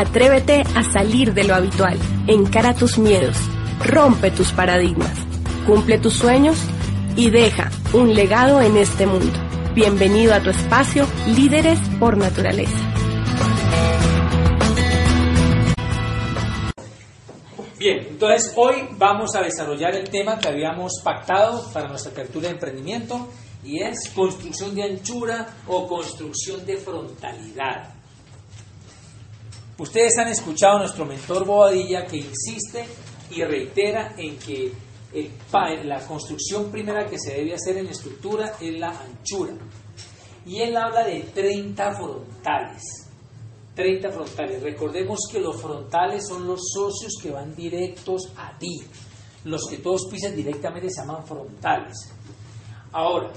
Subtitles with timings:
[0.00, 3.36] Atrévete a salir de lo habitual, encara tus miedos,
[3.84, 5.12] rompe tus paradigmas,
[5.66, 6.56] cumple tus sueños
[7.16, 9.38] y deja un legado en este mundo.
[9.74, 12.78] Bienvenido a tu espacio Líderes por Naturaleza.
[17.78, 22.54] Bien, entonces hoy vamos a desarrollar el tema que habíamos pactado para nuestra apertura de
[22.54, 23.28] emprendimiento
[23.62, 27.99] y es construcción de anchura o construcción de frontalidad.
[29.80, 32.84] Ustedes han escuchado a nuestro mentor Bobadilla que insiste
[33.30, 34.70] y reitera en que
[35.84, 39.54] la construcción primera que se debe hacer en la estructura es la anchura.
[40.44, 42.82] Y él habla de 30 frontales.
[43.74, 44.62] 30 frontales.
[44.62, 48.82] Recordemos que los frontales son los socios que van directos a ti.
[49.44, 51.96] Los que todos pisan directamente se llaman frontales.
[52.92, 53.30] Ahora,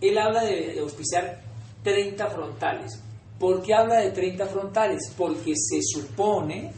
[0.00, 1.42] él habla de auspiciar
[1.82, 3.02] 30 frontales.
[3.42, 5.12] ¿Por qué habla de 30 frontales?
[5.18, 6.70] Porque se supone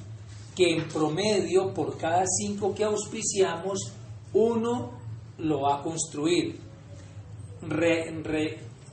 [0.57, 3.93] que en promedio por cada 5 que auspiciamos,
[4.33, 4.99] uno
[5.37, 6.59] lo va a construir.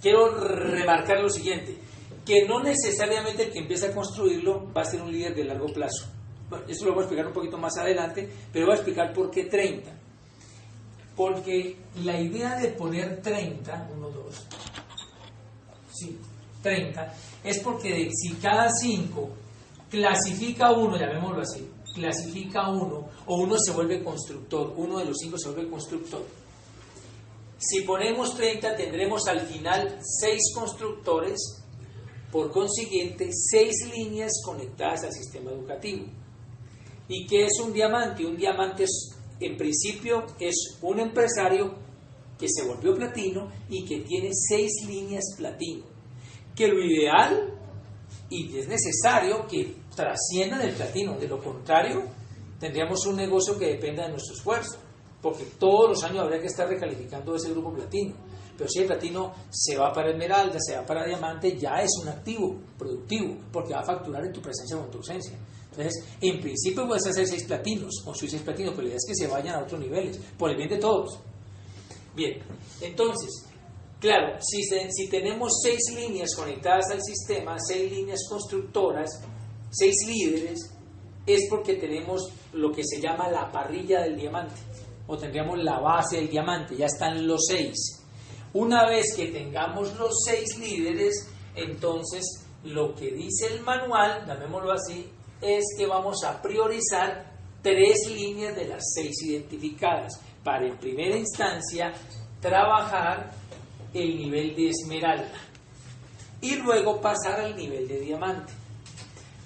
[0.02, 1.78] quiero remarcar lo siguiente,
[2.26, 5.68] que no necesariamente el que empieza a construirlo va a ser un líder de largo
[5.68, 6.08] plazo.
[6.68, 9.46] esto lo voy a explicar un poquito más adelante, pero voy a explicar por qué
[9.46, 9.90] 30.
[11.16, 14.48] Porque la idea de poner 30, 1, 2,
[15.94, 16.20] sí,
[16.62, 19.30] 30, es porque si cada 5
[19.90, 25.38] clasifica uno, llamémoslo así, clasifica uno, o uno se vuelve constructor, uno de los 5
[25.38, 26.24] se vuelve constructor.
[27.58, 31.40] Si ponemos 30 tendremos al final 6 constructores,
[32.32, 36.06] por consiguiente 6 líneas conectadas al sistema educativo.
[37.10, 38.26] ¿Y qué es un diamante?
[38.26, 41.74] Un diamante es, en principio es un empresario
[42.40, 45.91] que se volvió platino y que tiene 6 líneas platino
[46.56, 47.54] que lo ideal
[48.30, 51.18] y es necesario que trascienda del platino.
[51.18, 52.04] De lo contrario,
[52.60, 54.78] tendríamos un negocio que dependa de nuestro esfuerzo,
[55.22, 58.16] porque todos los años habría que estar recalificando ese grupo platino.
[58.58, 62.10] Pero si el platino se va para esmeralda, se va para diamante, ya es un
[62.10, 65.38] activo productivo, porque va a facturar en tu presencia o en tu ausencia.
[65.72, 69.16] Entonces, en principio puedes hacer seis platinos, o seis platinos, pero la idea es que
[69.16, 71.20] se vayan a otros niveles, por el bien de todos.
[72.14, 72.40] Bien,
[72.82, 73.46] entonces,
[74.02, 79.08] Claro, si, tenemos seis líneas conectadas al sistema, seis líneas constructoras,
[79.70, 80.58] seis líderes,
[81.28, 84.56] es porque tenemos lo que se llama la parrilla del diamante,
[85.06, 88.02] o tendríamos la base del diamante, ya están los seis.
[88.54, 92.24] Una vez que tengamos los seis líderes, entonces
[92.64, 98.68] lo que dice el manual, llamémoslo así, es que vamos a priorizar tres líneas de
[98.68, 101.94] las seis identificadas para en primera instancia
[102.42, 103.41] trabajar
[103.94, 105.40] el nivel de esmeralda
[106.42, 108.54] y luego pasar al nivel de diamante.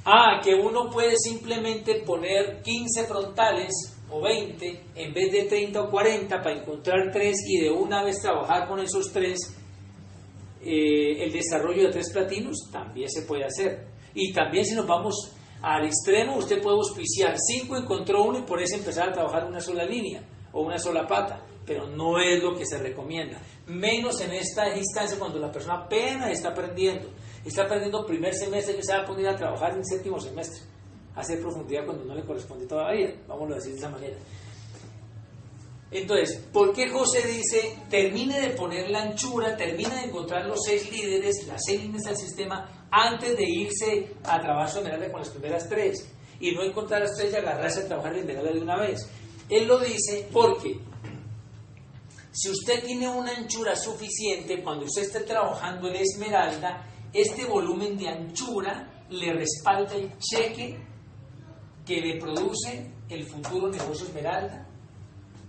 [0.05, 3.71] Ah, que uno puede simplemente poner 15 frontales
[4.09, 8.21] o 20 en vez de 30 o 40 para encontrar tres y de una vez
[8.21, 9.55] trabajar con esos tres
[10.61, 13.87] eh, el desarrollo de tres platinos, también se puede hacer.
[14.13, 15.31] Y también si nos vamos
[15.61, 19.59] al extremo, usted puede auspiciar 5, encontró uno y por eso empezar a trabajar una
[19.59, 23.41] sola línea o una sola pata pero no es lo que se recomienda.
[23.67, 27.09] Menos en esta instancia cuando la persona apenas está aprendiendo.
[27.43, 30.61] Está aprendiendo primer semestre y se va a poner a trabajar en séptimo semestre.
[31.15, 33.15] Hacer profundidad cuando no le corresponde todavía.
[33.27, 34.17] Vamos a decir de esa manera.
[35.91, 40.91] Entonces, ¿por qué José dice, termine de poner la anchura, termine de encontrar los seis
[40.91, 45.69] líderes, las seis líneas del sistema, antes de irse a trabajar su con las primeras
[45.69, 46.05] tres?
[46.39, 49.07] Y no encontrar las tres y agarrarse a trabajar en de una vez.
[49.49, 50.79] Él lo dice porque
[52.35, 58.09] si usted tiene una anchura suficiente, cuando usted esté trabajando en esmeralda, este volumen de
[58.09, 60.77] anchura le respalda el cheque
[61.85, 64.67] que le produce el futuro negocio esmeralda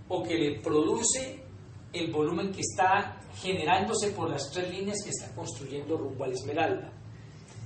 [0.07, 1.43] o que le produce
[1.91, 6.93] el volumen que está generándose por las tres líneas que está construyendo rumbo al esmeralda.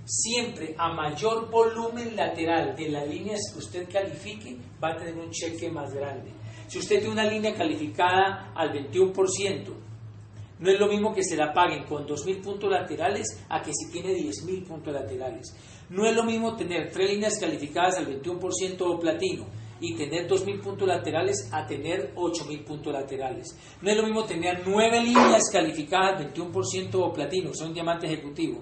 [0.03, 5.29] Siempre a mayor volumen lateral de las líneas que usted califique, va a tener un
[5.29, 6.40] cheque más grande.
[6.71, 9.73] Si usted tiene una línea calificada al 21%,
[10.59, 13.91] No es lo mismo que se la paguen con 2.000 puntos laterales a que si
[13.91, 15.53] tiene 10.000 puntos laterales.
[15.89, 19.47] No es lo mismo tener tres líneas calificadas al 21% platino
[19.81, 23.57] y tener 2.000 puntos laterales a tener 8.000 puntos laterales.
[23.81, 28.61] No es lo mismo tener nueve líneas calificadas al 21% platino, son diamante ejecutivo,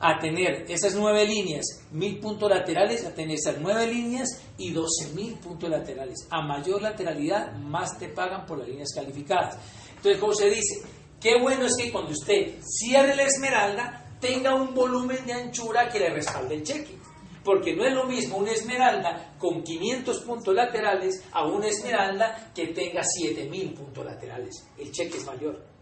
[0.00, 5.38] a tener esas nueve líneas, 1.000 puntos laterales, a tener esas nueve líneas y 12.000
[5.38, 6.26] puntos laterales.
[6.30, 9.58] A mayor lateralidad, más te pagan por las líneas calificadas.
[9.96, 10.82] Entonces, como se dice,
[11.20, 15.98] qué bueno es que cuando usted cierre la esmeralda, tenga un volumen de anchura que
[15.98, 16.98] le respalde el cheque
[17.44, 22.68] porque no es lo mismo una esmeralda con 500 puntos laterales a una esmeralda que
[22.68, 24.66] tenga 7000 puntos laterales.
[24.78, 25.73] El cheque es mayor.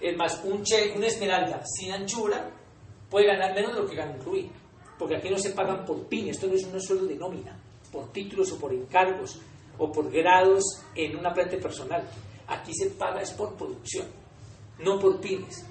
[0.00, 2.50] Es más, un cheque, una esmeralda sin anchura
[3.10, 4.50] puede ganar menos de lo que gana un rubí,
[4.98, 7.56] porque aquí no se pagan por pin, esto no es un sueldo de nómina,
[7.90, 9.38] por títulos o por encargos
[9.78, 10.64] o por grados
[10.94, 12.08] en una planta personal.
[12.48, 14.06] Aquí se paga es por producción,
[14.78, 15.66] no por pines.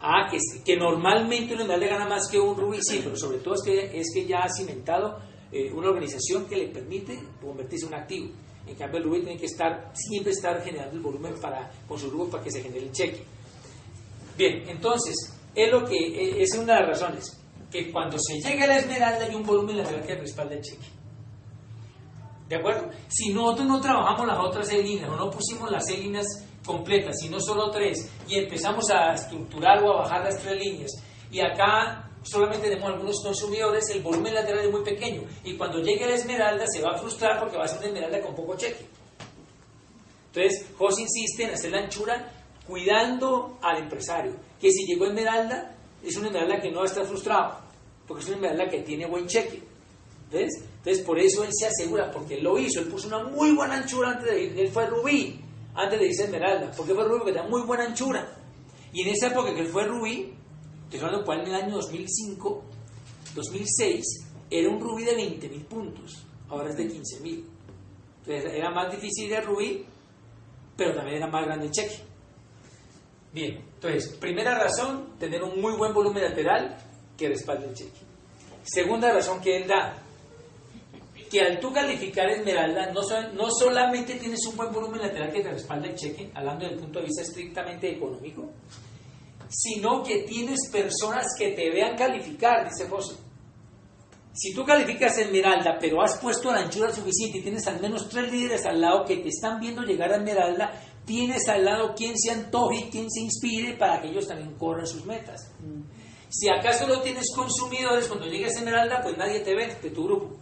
[0.00, 3.54] Ah, que, que normalmente un le gana más que un rubí, sí, pero sobre todo
[3.54, 5.18] es que, es que ya ha cimentado
[5.50, 8.30] eh, una organización que le permite convertirse en un activo.
[8.66, 12.10] En cambio, el rubí tiene que estar, siempre estar generando el volumen para, con su
[12.10, 13.22] rubí para que se genere el cheque.
[14.36, 15.14] Bien, entonces,
[15.54, 17.40] es lo que e, es una de las razones,
[17.70, 20.86] que cuando se llega a la esmeralda hay un volumen lateral que respalda el cheque.
[22.48, 22.90] ¿De acuerdo?
[23.08, 26.26] Si nosotros no trabajamos las otras seis líneas, o no pusimos las seis líneas
[26.64, 30.90] completas, sino solo tres, y empezamos a estructurar o a bajar las tres líneas,
[31.30, 36.06] y acá solamente tenemos algunos consumidores, el volumen lateral es muy pequeño, y cuando llegue
[36.06, 38.86] la esmeralda se va a frustrar porque va a ser una esmeralda con poco cheque.
[40.26, 42.32] Entonces, José insiste en hacer la anchura
[42.66, 47.06] cuidando al empresario, que si llegó esmeralda, es una esmeralda que no va a estar
[47.06, 47.58] frustrado,
[48.06, 49.62] porque es una esmeralda que tiene buen cheque.
[50.30, 50.52] ¿Ves?
[50.78, 53.76] Entonces, por eso él se asegura, porque él lo hizo, él puso una muy buena
[53.76, 55.40] anchura antes de ir, él fue rubí,
[55.74, 56.70] antes de irse Esmeralda.
[56.72, 57.18] ¿Por qué fue rubí?
[57.18, 58.26] Porque tenía muy buena anchura.
[58.92, 60.34] Y en esa época que él fue rubí,
[60.90, 62.62] estoy hablando en el año 2005,
[63.34, 64.04] 2006,
[64.50, 67.44] era un rubí de 20.000 puntos, ahora es de 15.000.
[68.20, 69.84] Entonces era más difícil de rubí,
[70.76, 71.96] pero también era más grande el cheque.
[73.32, 76.76] Bien, entonces, primera razón, tener un muy buen volumen lateral
[77.16, 78.00] que respalde el cheque.
[78.62, 79.98] Segunda razón que él da,
[81.30, 83.02] que al tú calificar Esmeralda, no,
[83.34, 86.80] no solamente tienes un buen volumen lateral que te respalda el cheque, hablando desde el
[86.82, 88.50] punto de vista estrictamente económico,
[89.48, 93.16] sino que tienes personas que te vean calificar, dice José.
[94.32, 98.30] Si tú calificas Esmeralda, pero has puesto la anchura suficiente y tienes al menos tres
[98.30, 100.72] líderes al lado que te están viendo llegar a Esmeralda,
[101.06, 104.86] tienes al lado quien se antoje y quien se inspire para que ellos también corran
[104.86, 105.50] sus metas.
[106.28, 110.04] Si acaso no tienes consumidores, cuando llegues a Esmeralda, pues nadie te ve de tu
[110.04, 110.36] grupo.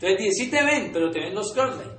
[0.00, 1.92] Entonces sí te ven, pero te ven los crossline.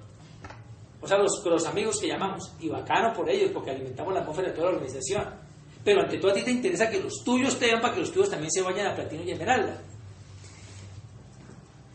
[0.99, 2.53] O sea, los, los amigos que llamamos.
[2.59, 5.42] Y bacano por ellos, porque alimentamos la atmósfera de toda la organización.
[5.83, 8.11] Pero ante todo a ti te interesa que los tuyos te vean para que los
[8.11, 9.81] tuyos también se vayan a platino y esmeralda.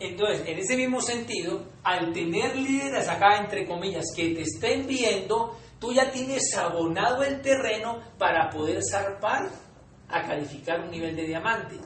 [0.01, 5.57] Entonces, en ese mismo sentido, al tener líderes acá, entre comillas, que te estén viendo,
[5.81, 9.51] tú ya tienes abonado el terreno para poder zarpar
[10.09, 11.77] a calificar un nivel de diamante.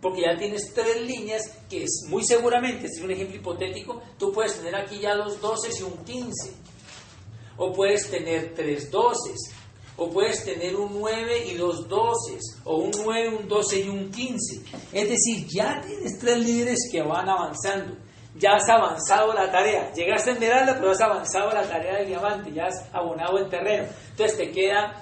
[0.00, 4.30] Porque ya tienes tres líneas que es muy seguramente, este es un ejemplo hipotético, tú
[4.30, 6.52] puedes tener aquí ya dos 12 y un 15,
[7.56, 9.32] o puedes tener tres 12,
[9.96, 14.10] o puedes tener un 9 y dos 12, o un 9, un 12 y un
[14.10, 14.62] 15.
[14.92, 17.96] Es decir, ya tienes tres líderes que van avanzando,
[18.36, 22.52] ya has avanzado la tarea, llegaste a Esmeralda, pero has avanzado la tarea de diamante,
[22.52, 25.00] ya has abonado el terreno, entonces te queda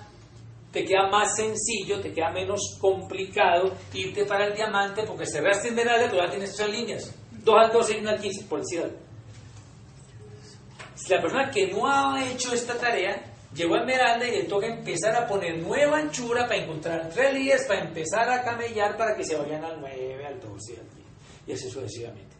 [0.73, 6.09] te queda más sencillo, te queda menos complicado irte para el diamante porque cerraste esmeralda,
[6.11, 8.97] pero ya tienes tres líneas, dos al 12 y una al 15, por decir algo.
[10.95, 14.67] Si la persona que no ha hecho esta tarea llegó a esmeralda y le toca
[14.67, 19.25] empezar a poner nueva anchura para encontrar tres líneas, para empezar a camellar para que
[19.25, 21.07] se vayan al 9, al 12, al 10,
[21.47, 22.37] y así sucesivamente.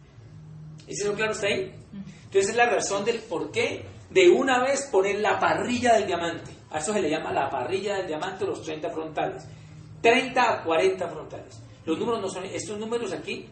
[0.87, 1.73] ¿Es eso claro está ahí?
[2.25, 6.51] Entonces es la razón del por qué de una vez poner la parrilla del diamante.
[6.71, 9.47] A eso se le llama la parrilla del diamante, los 30 frontales.
[10.01, 11.61] 30 a 40 frontales.
[11.85, 13.47] Los números no son, estos números aquí,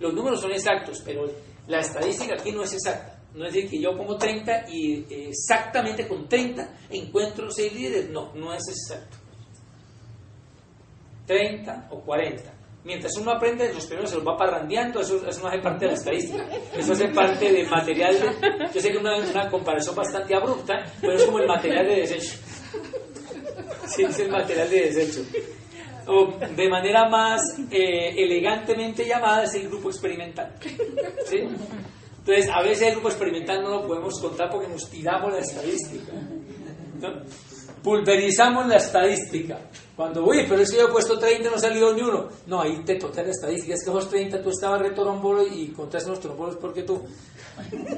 [0.00, 1.24] los números son exactos, pero
[1.66, 3.17] la estadística aquí no es exacta.
[3.34, 8.10] No es decir que yo pongo 30 y exactamente con 30 encuentro 6 líderes.
[8.10, 9.16] No, no es exacto.
[11.26, 12.54] 30 o 40.
[12.84, 15.90] Mientras uno aprende, los primeros se los va parrandeando, eso, eso no hace parte de
[15.90, 16.48] la estadística.
[16.74, 18.16] Eso hace parte del material.
[18.74, 22.36] yo sé que una, una comparación bastante abrupta, pero es como el material de desecho.
[23.86, 25.20] Sí, es el material de desecho.
[26.06, 30.54] O de manera más eh, elegantemente llamada es el grupo experimental.
[31.26, 31.46] ¿sí?
[32.28, 36.12] Entonces, a veces el grupo experimental no lo podemos contar porque nos tiramos la estadística.
[37.82, 39.58] Pulverizamos la estadística.
[39.96, 42.28] Cuando, uy, pero es que yo he puesto 30 no salió ni uno.
[42.46, 43.72] No, ahí te toca la estadística.
[43.72, 47.02] Es que esos 30 tú estabas retorombolo y contaste los trombolos porque tú.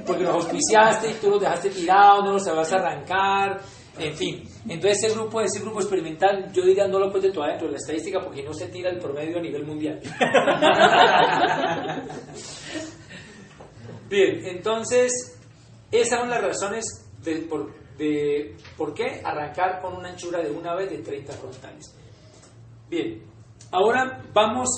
[0.07, 3.61] Porque los auspiciaste y tú los dejaste tirados, no los vas a arrancar.
[3.99, 7.67] En fin, entonces ese grupo, ese grupo experimental, yo diría no lo puedes todavía dentro
[7.67, 10.01] de la estadística porque no se tira el promedio a nivel mundial.
[14.11, 15.39] Bien, entonces,
[15.93, 16.85] esas son las razones
[17.23, 21.95] de por, de por qué arrancar con una anchura de una vez de 30 frontales.
[22.89, 23.23] Bien,
[23.71, 24.69] ahora vamos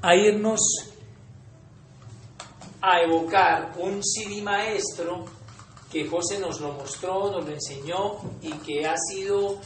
[0.00, 0.58] a irnos
[2.80, 5.26] a evocar un CD maestro
[5.90, 9.58] que José nos lo mostró, nos lo enseñó y que ha sido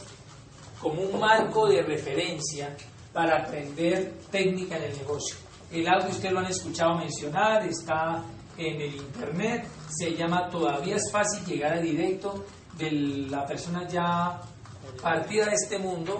[0.81, 2.75] como un marco de referencia
[3.13, 5.46] para aprender técnica en el negocio.
[5.71, 8.23] El audio ustedes lo han escuchado mencionar, está
[8.57, 12.45] en el internet, se llama Todavía es fácil llegar a directo
[12.77, 12.91] de
[13.29, 14.41] la persona ya
[15.01, 16.19] partida de este mundo,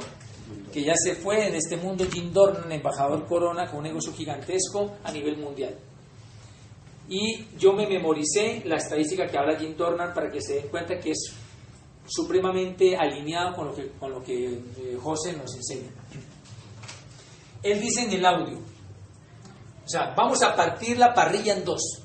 [0.71, 4.97] que ya se fue en este mundo, Jim Dornan, embajador Corona, con un negocio gigantesco
[5.03, 5.75] a nivel mundial.
[7.09, 10.99] Y yo me memoricé la estadística que habla Jim Dornan para que se den cuenta
[10.99, 11.33] que es
[12.05, 15.89] supremamente alineado con lo que, con lo que eh, José nos enseña.
[17.63, 18.59] Él dice en el audio,
[19.87, 22.01] o sea, vamos a partir la parrilla en dos.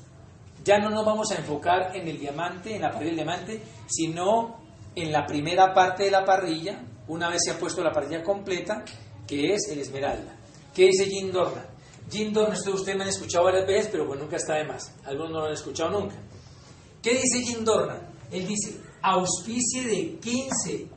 [0.63, 4.55] Ya no nos vamos a enfocar en el diamante, en la parrilla del diamante, sino
[4.95, 8.85] en la primera parte de la parrilla, una vez se ha puesto la parrilla completa,
[9.27, 10.33] que es el esmeralda.
[10.73, 11.65] ¿Qué dice Jim Dornan?
[12.09, 14.89] Jim Dornan, ustedes me han escuchado varias veces, pero pues nunca está de más.
[15.03, 16.15] Algunos no lo han escuchado nunca.
[17.01, 17.99] ¿Qué dice Jim Dornan?
[18.31, 20.87] Él dice, auspicie de 15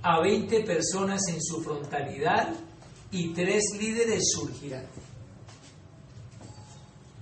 [0.00, 2.54] a 20 personas en su frontalidad
[3.10, 4.86] y tres líderes surgirán.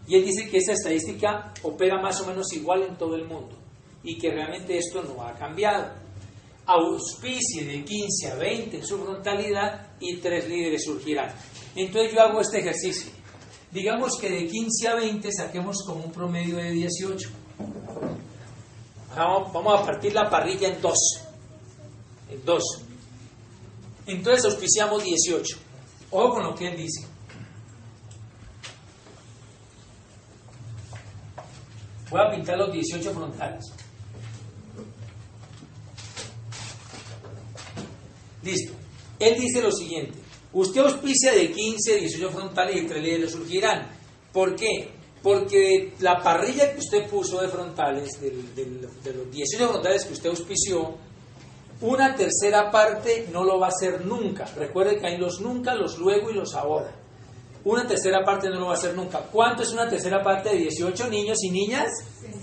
[0.06, 3.56] Y él dice que esa estadística opera más o menos igual en todo el mundo
[4.02, 5.92] y que realmente esto no ha cambiado.
[6.66, 11.32] Auspicie de 15 a 20 en su frontalidad y tres líderes surgirán.
[11.75, 13.11] Entonces yo hago este ejercicio.
[13.73, 17.28] Digamos que de 15 a 20 saquemos como un promedio de 18.
[19.16, 20.99] Vamos a partir la parrilla en dos.
[22.30, 22.62] En dos.
[24.06, 25.56] Entonces auspiciamos 18.
[26.11, 27.13] Ojo con lo que él dice.
[32.14, 33.64] Voy a pintar los 18 frontales.
[38.44, 38.73] Listo.
[39.18, 40.16] Él dice lo siguiente.
[40.52, 43.88] Usted auspicia de 15, 18 frontales y 3 líderes surgirán.
[44.33, 44.90] ¿Por qué?
[45.25, 50.28] Porque la parrilla que usted puso de frontales, de, de los 18 frontales que usted
[50.28, 50.94] auspició,
[51.80, 54.44] una tercera parte no lo va a hacer nunca.
[54.54, 56.94] Recuerde que hay los nunca, los luego y los ahora.
[57.64, 59.21] Una tercera parte no lo va a hacer nunca.
[59.21, 61.90] ¿Cuánto es una tercera parte de 18 niños y niñas?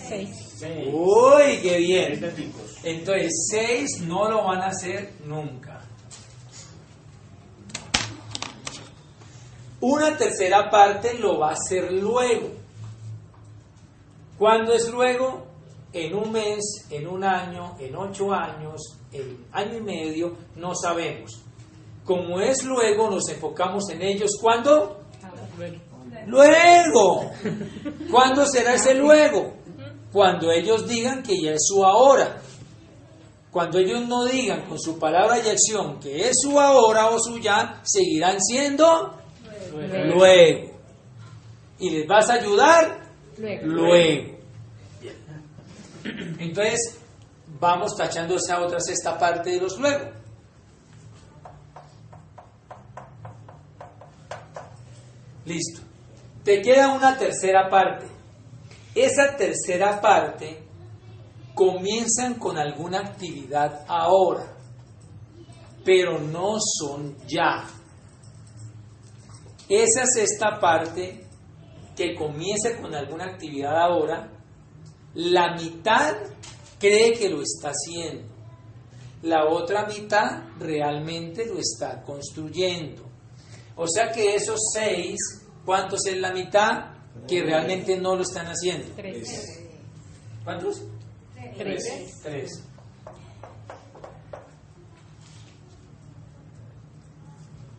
[0.08, 0.63] 6.
[0.92, 2.34] Uy, qué bien.
[2.84, 5.80] Entonces, 6 no lo van a hacer nunca.
[9.80, 12.50] Una tercera parte lo va a hacer luego.
[14.38, 15.46] ¿Cuándo es luego?
[15.94, 21.44] En un mes, en un año, en ocho años, en año y medio, no sabemos.
[22.06, 24.32] Como es luego, nos enfocamos en ellos.
[24.40, 25.00] ¿Cuándo?
[26.27, 27.32] Luego.
[28.10, 29.56] ¿Cuándo será ese luego?
[30.12, 32.41] Cuando ellos digan que ya es su ahora.
[33.51, 37.38] Cuando ellos no digan con su palabra y acción que es su ahora o su
[37.39, 39.18] ya, seguirán siendo
[40.13, 40.72] luego.
[41.80, 43.01] ¿Y les vas a ayudar?
[43.63, 44.38] Luego.
[46.39, 46.98] Entonces,
[47.60, 50.21] vamos tachando esa otra sexta parte de los luego.
[55.51, 55.81] Listo.
[56.46, 58.05] Te queda una tercera parte.
[58.96, 60.63] Esa tercera parte
[61.53, 64.55] comienzan con alguna actividad ahora,
[65.84, 67.67] pero no son ya.
[69.67, 71.25] Esa sexta parte
[71.98, 74.31] que comienza con alguna actividad ahora,
[75.13, 76.15] la mitad
[76.79, 78.31] cree que lo está haciendo.
[79.24, 83.12] La otra mitad realmente lo está construyendo.
[83.75, 85.17] O sea que esos seis,
[85.65, 86.91] ¿cuántos es la mitad
[87.27, 88.88] que realmente no lo están haciendo?
[88.96, 89.60] Tres.
[90.44, 90.84] ¿Cuántos?
[91.58, 91.84] Tres.
[92.24, 92.63] Tres.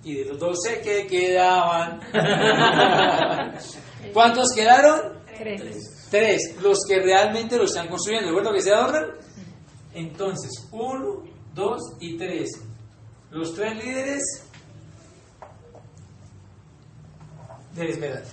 [0.04, 2.00] Y de los doce que quedaban,
[4.12, 5.22] ¿cuántos quedaron?
[5.38, 6.08] Tres.
[6.10, 8.26] Tres, los que realmente lo están construyendo.
[8.26, 9.12] ¿De acuerdo que se adornan?
[9.94, 11.22] Entonces, uno,
[11.54, 12.50] dos y tres.
[13.30, 14.22] Los tres líderes
[17.74, 18.30] del Esmeralda.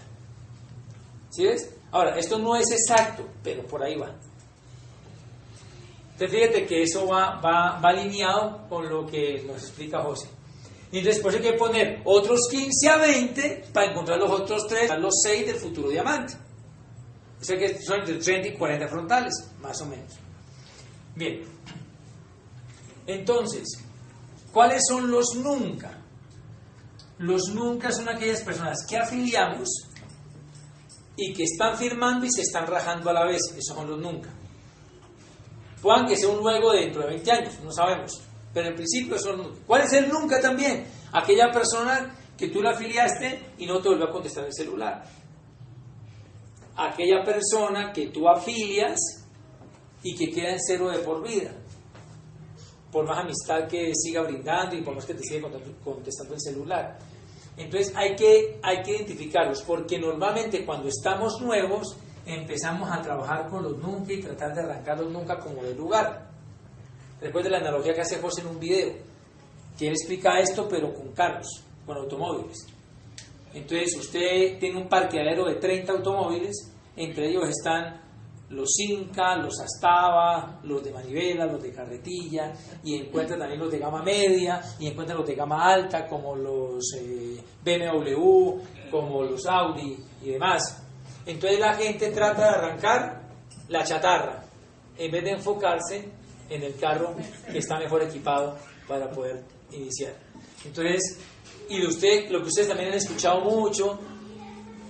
[1.30, 1.70] ¿Sí ves?
[1.92, 4.14] Ahora, esto no es exacto, pero por ahí va.
[6.14, 10.28] Entonces fíjate que eso va, va, va alineado con lo que nos explica José.
[10.92, 15.22] Y después hay que poner otros 15 a 20 para encontrar los otros 3, los
[15.24, 16.34] 6 del futuro diamante.
[17.40, 20.12] O sea que son entre 30 y 40 frontales, más o menos.
[21.16, 21.44] Bien.
[23.08, 23.82] Entonces,
[24.52, 25.98] ¿cuáles son los nunca?
[27.20, 29.70] Los nunca son aquellas personas que afiliamos
[31.18, 33.42] y que están firmando y se están rajando a la vez.
[33.58, 34.30] Esos son los nunca.
[35.82, 38.22] Puedan que sea un luego dentro de 20 años, no sabemos.
[38.54, 39.60] Pero en principio son nunca.
[39.68, 40.86] ¿Cuál es el nunca también?
[41.12, 45.04] Aquella persona que tú la afiliaste y no te vuelve a contestar el celular.
[46.78, 48.98] Aquella persona que tú afilias
[50.04, 51.52] y que queda en cero de por vida.
[52.94, 55.50] Por más amistad que siga brindando y por más que te siga
[55.84, 56.98] contestando el celular.
[57.60, 63.64] Entonces hay que, hay que identificarlos, porque normalmente cuando estamos nuevos empezamos a trabajar con
[63.64, 66.30] los nunca y tratar de arrancarlos nunca como de lugar.
[67.20, 68.94] Recuerda la analogía que hace José en un video,
[69.78, 72.66] que él explica esto pero con carros, con automóviles.
[73.54, 78.09] Entonces usted tiene un parqueadero de 30 automóviles, entre ellos están
[78.50, 82.52] los Inca, los Astava, los de manivela, los de carretilla,
[82.84, 86.94] y encuentra también los de gama media, y encuentra los de gama alta, como los
[86.98, 90.84] eh, BMW, como los Audi y demás.
[91.26, 93.22] Entonces la gente trata de arrancar
[93.68, 94.44] la chatarra,
[94.98, 96.10] en vez de enfocarse
[96.50, 97.16] en el carro
[97.52, 100.14] que está mejor equipado para poder iniciar.
[100.66, 101.20] Entonces,
[101.70, 104.00] y de usted, lo que ustedes también han escuchado mucho,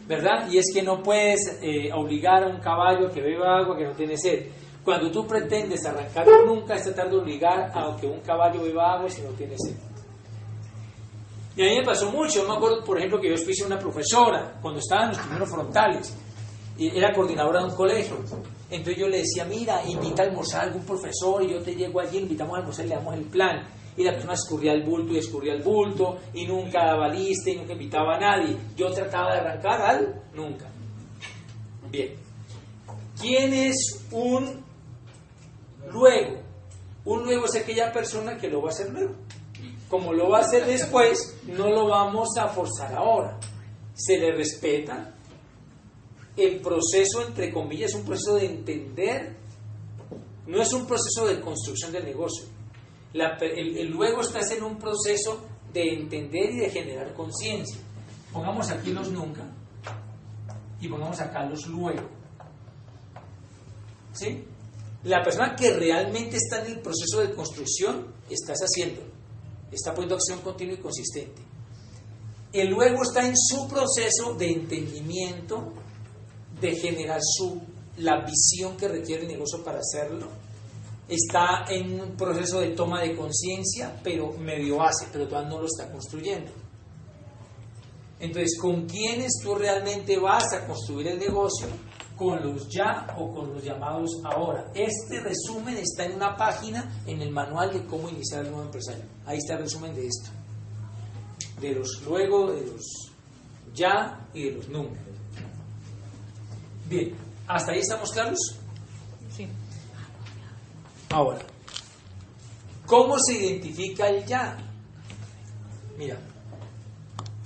[0.10, 0.50] ¿verdad?
[0.50, 3.86] Y es que no puedes eh, obligar a un caballo a que beba agua que
[3.86, 4.48] no tiene sed.
[4.84, 9.08] Cuando tú pretendes arrancar nunca es tratar de obligar a que un caballo beba agua
[9.08, 9.76] si no tiene sed.
[11.56, 14.58] Y a mí me pasó mucho, me acuerdo, por ejemplo, que yo fui una profesora
[14.60, 16.18] cuando estaba en los primeros frontales,
[16.78, 18.16] y era coordinadora de un colegio.
[18.72, 22.00] Entonces yo le decía, mira, invita a almorzar a algún profesor y yo te llego
[22.00, 23.68] allí, invitamos a almorzar, le damos el plan
[24.00, 27.58] y la persona escurría el bulto y escurría el bulto y nunca daba lista y
[27.58, 28.56] nunca invitaba a nadie.
[28.78, 30.68] Yo trataba de arrancar al nunca.
[31.92, 32.16] Bien.
[33.20, 33.76] ¿Quién es
[34.12, 34.64] un
[35.92, 36.40] luego?
[37.04, 39.16] Un luego es aquella persona que lo va a hacer luego.
[39.90, 43.38] Como lo va a hacer después, no lo vamos a forzar ahora.
[43.96, 45.14] Se le respeta.
[46.38, 49.36] El proceso, entre comillas, es un proceso de entender,
[50.48, 52.46] no es un proceso de construcción del negocio
[53.14, 55.42] el, luego estás en un proceso
[55.74, 57.80] de entender y de generar conciencia.
[58.32, 59.44] Pongamos aquí los nunca
[60.80, 62.08] y pongamos acá los luego.
[64.14, 64.44] ¿Sí?
[65.04, 69.02] La persona que realmente está en el proceso de construcción, estás haciendo,
[69.72, 71.42] está poniendo acción continua y consistente.
[72.52, 75.72] El luego está en su proceso de entendimiento,
[76.60, 77.62] de generar su,
[77.98, 80.28] la visión que requiere el negocio para hacerlo
[81.10, 85.66] está en un proceso de toma de conciencia, pero medio hace, pero todavía no lo
[85.66, 86.52] está construyendo.
[88.20, 91.68] Entonces, ¿con quiénes tú realmente vas a construir el negocio?
[92.16, 94.72] ¿Con los ya o con los llamados ahora?
[94.76, 99.06] Este resumen está en una página en el manual de cómo iniciar el nuevo empresario.
[99.26, 100.30] Ahí está el resumen de esto.
[101.62, 103.12] De los luego, de los
[103.74, 105.00] ya y de los nunca.
[106.90, 107.16] Bien,
[107.48, 108.60] ¿hasta ahí estamos claros?
[111.12, 111.40] Ahora,
[112.86, 114.58] ¿cómo se identifica el ya?
[115.98, 116.18] Mira,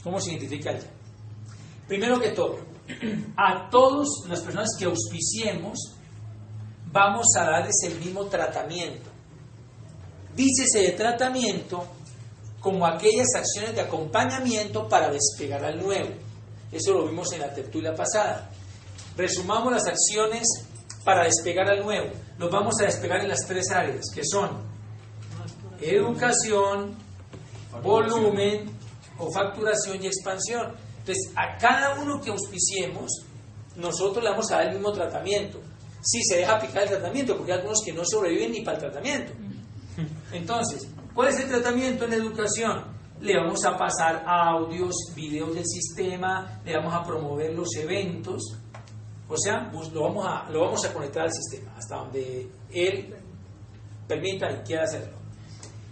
[0.04, 0.88] ¿cómo se identifica el ya?
[1.88, 2.60] Primero que todo,
[3.38, 5.80] a todas las personas que auspiciemos,
[6.92, 9.10] vamos a darles el mismo tratamiento.
[10.36, 11.86] Dícese de tratamiento
[12.60, 16.10] como aquellas acciones de acompañamiento para despegar al nuevo.
[16.72, 18.50] Eso lo vimos en la tertulia pasada.
[19.16, 20.48] Resumamos las acciones
[21.04, 22.12] para despegar al nuevo.
[22.38, 24.50] Nos vamos a despegar en las tres áreas, que son
[25.82, 26.96] educación,
[27.82, 28.72] volumen
[29.18, 30.74] o facturación y expansión.
[31.00, 33.12] Entonces, a cada uno que auspiciemos,
[33.76, 35.60] nosotros le vamos a dar el mismo tratamiento.
[36.02, 38.84] Si se deja aplicar el tratamiento, porque hay algunos que no sobreviven ni para el
[38.84, 39.34] tratamiento.
[40.32, 42.84] Entonces, ¿cuál es el tratamiento en educación?
[43.22, 48.58] Le vamos a pasar audios, videos del sistema, le vamos a promover los eventos,
[49.30, 53.16] o sea, pues, lo vamos a, lo vamos a conectar al sistema, hasta donde él
[54.08, 55.18] permita y quiera hacerlo.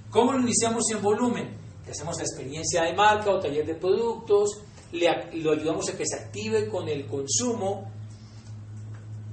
[0.09, 1.57] ¿Cómo lo iniciamos en volumen?
[1.89, 5.07] Hacemos la experiencia de marca o taller de productos, le,
[5.41, 7.91] lo ayudamos a que se active con el consumo,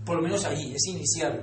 [0.05, 1.43] por lo menos ahí, es iniciarlo.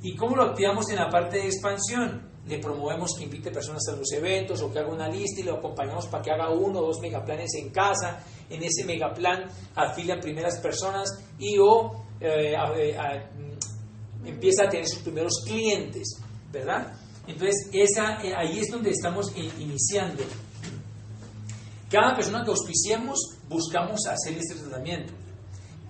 [0.00, 2.31] ¿Y cómo lo activamos en la parte de expansión?
[2.46, 5.54] Le promovemos que invite personas a los eventos o que haga una lista y lo
[5.54, 8.24] acompañamos para que haga uno o dos megaplanes en casa.
[8.50, 15.42] En ese megaplan afilian primeras personas y o eh, mm, empieza a tener sus primeros
[15.44, 16.18] clientes,
[16.50, 16.92] ¿verdad?
[17.26, 20.24] Entonces, esa, eh, ahí es donde estamos iniciando.
[21.88, 25.12] Cada persona que auspiciemos, buscamos hacer este tratamiento.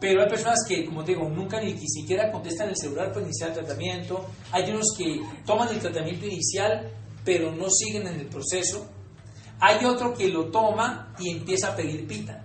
[0.03, 3.55] Pero hay personas que, como digo, nunca ni siquiera contestan el celular para iniciar el
[3.55, 4.27] tratamiento.
[4.51, 6.91] Hay unos que toman el tratamiento inicial,
[7.25, 8.85] pero no siguen en el proceso.
[9.61, 12.45] Hay otro que lo toma y empieza a pedir pita.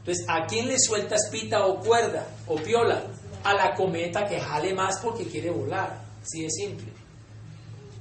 [0.00, 3.00] Entonces, ¿a quién le sueltas pita o cuerda o piola?
[3.44, 6.02] A la cometa que jale más porque quiere volar.
[6.20, 6.92] Así de simple.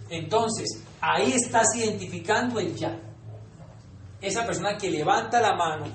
[0.10, 2.98] Entonces, ahí estás identificando el ya.
[4.20, 5.86] Esa persona que levanta la mano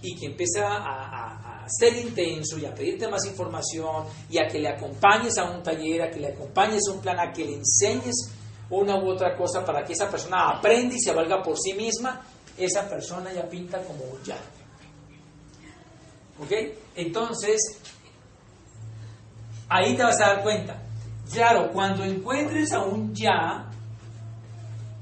[0.00, 4.68] y que empieza a, ser intenso y a pedirte más información y a que le
[4.68, 8.30] acompañes a un taller, a que le acompañes a un plan, a que le enseñes
[8.70, 12.20] una u otra cosa para que esa persona aprenda y se valga por sí misma,
[12.56, 14.36] esa persona ya pinta como ya.
[16.40, 16.52] ¿Ok?
[16.94, 17.78] Entonces,
[19.68, 20.82] ahí te vas a dar cuenta.
[21.32, 23.66] Claro, cuando encuentres a un ya,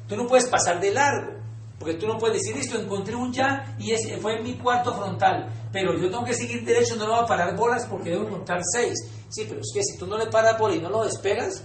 [0.09, 1.36] tú no puedes pasar de largo.
[1.79, 5.53] Porque tú no puedes decir, esto, encontré un ya y fue en mi cuarto frontal,
[5.73, 8.63] pero yo tengo que seguir derecho, no le voy a parar bolas porque debo encontrar
[8.73, 8.95] seis.
[9.29, 11.63] Sí, pero es que si tú no le paras bolas y no lo despegas,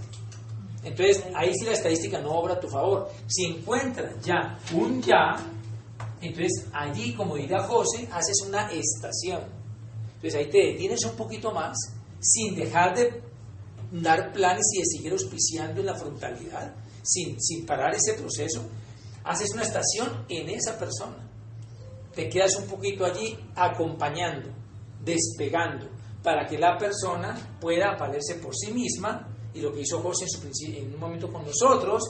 [0.83, 3.09] entonces ahí sí la estadística no obra a tu favor.
[3.27, 5.35] Si encuentras ya un ya,
[6.19, 9.41] entonces allí, como dirá José, haces una estación.
[10.15, 11.77] Entonces ahí te detienes un poquito más,
[12.19, 13.21] sin dejar de
[13.91, 18.61] dar planes y de seguir auspiciando en la frontalidad, sin, sin parar ese proceso
[19.23, 21.27] haces una estación en esa persona.
[22.15, 24.49] Te quedas un poquito allí acompañando,
[25.03, 25.87] despegando,
[26.21, 29.27] para que la persona pueda valerse por sí misma.
[29.53, 30.25] Y lo que hizo José
[30.65, 32.03] en, en un momento con nosotros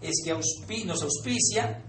[0.00, 1.82] es que nos auspicia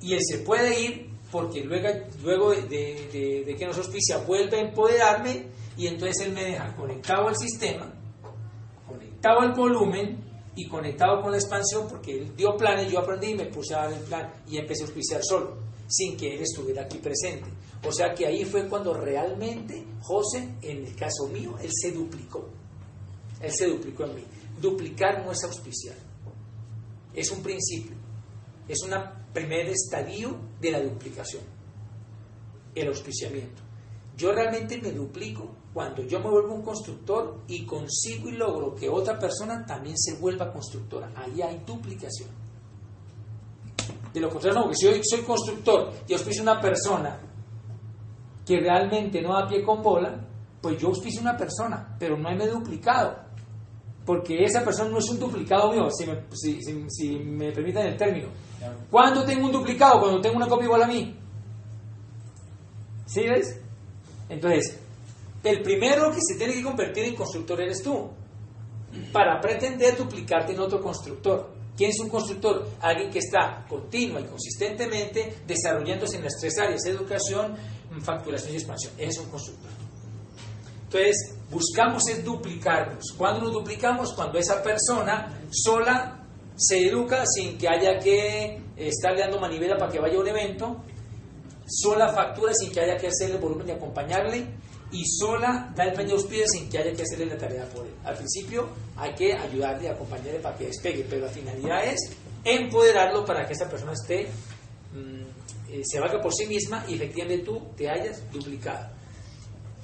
[0.00, 1.88] y él se puede ir porque luego,
[2.22, 5.46] luego de, de, que nos auspicia vuelve a empoderarme
[5.76, 7.92] y entonces él me deja conectado al sistema,
[8.86, 13.34] conectado al volumen y conectado con la expansión porque él dio planes, yo aprendí y
[13.34, 15.58] me puse a dar el plan y empecé a auspiciar solo,
[15.88, 17.48] sin que él estuviera aquí presente.
[17.86, 22.48] O sea que ahí fue cuando realmente José, en el caso mío, él se duplicó.
[23.40, 24.24] Él se duplicó en mí.
[24.60, 25.96] Duplicar no es auspiciar,
[27.14, 27.96] es un principio,
[28.68, 28.90] es un
[29.32, 31.42] primer estadio de la duplicación,
[32.74, 33.62] el auspiciamiento.
[34.18, 38.88] Yo realmente me duplico cuando yo me vuelvo un constructor y consigo y logro que
[38.88, 41.10] otra persona también se vuelva constructora.
[41.14, 42.28] Ahí hay duplicación.
[44.12, 47.20] De lo contrario, no, porque si yo soy constructor y auspicio una persona
[48.44, 50.12] que realmente no da pie con bola,
[50.60, 53.16] pues yo auspicio una persona, pero no me he duplicado.
[54.04, 58.28] Porque esa persona no es un duplicado mío, si me, si, me permiten el término.
[58.90, 60.00] ¿Cuándo tengo un duplicado?
[60.00, 61.16] Cuando tengo una copia igual a mí.
[63.06, 63.60] ¿Sí ves?
[64.28, 64.79] Entonces,
[65.42, 68.10] el primero que se tiene que convertir en constructor eres tú,
[69.12, 71.50] para pretender duplicarte en otro constructor.
[71.76, 72.68] ¿Quién es un constructor?
[72.80, 77.56] Alguien que está continua y consistentemente desarrollándose en las tres áreas, educación,
[78.02, 78.92] facturación y expansión.
[78.98, 79.70] Ese es un constructor.
[80.82, 83.14] Entonces, buscamos es duplicarnos.
[83.16, 84.12] ¿Cuándo nos duplicamos?
[84.12, 86.26] Cuando esa persona sola
[86.56, 90.82] se educa sin que haya que estarle dando manivela para que vaya a un evento,
[91.66, 94.46] sola factura sin que haya que hacerle volumen y acompañarle,
[94.92, 97.86] y sola da el plan de pies sin que haya que hacerle la tarea por
[97.86, 97.92] él.
[98.04, 103.24] Al principio hay que ayudarle y acompañarle para que despegue, pero la finalidad es empoderarlo
[103.24, 104.28] para que esa persona esté,
[104.92, 108.88] mm, eh, se valga por sí misma y efectivamente tú te hayas duplicado.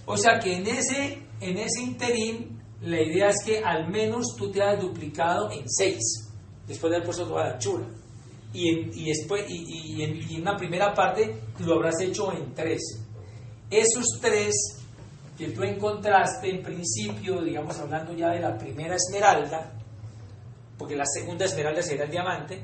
[0.07, 4.51] O sea que en ese, en ese interín la idea es que al menos tú
[4.51, 6.29] te hayas duplicado en seis,
[6.67, 7.85] después de haber puesto toda la anchura.
[8.53, 12.55] Y en, y después, y, en, y en una primera parte lo habrás hecho en
[12.55, 12.81] tres.
[13.71, 14.55] Esos tres
[15.37, 19.73] que tú encontraste en principio, digamos hablando ya de la primera esmeralda,
[20.79, 22.61] porque la segunda esmeralda será el diamante,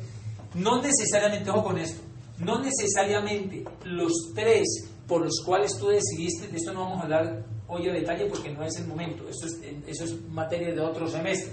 [0.54, 2.02] no necesariamente, ojo con esto,
[2.38, 7.44] no necesariamente los tres por los cuales tú decidiste, de esto no vamos a hablar
[7.68, 11.08] hoy a detalle porque no es el momento, eso es, eso es materia de otro
[11.08, 11.52] semestre.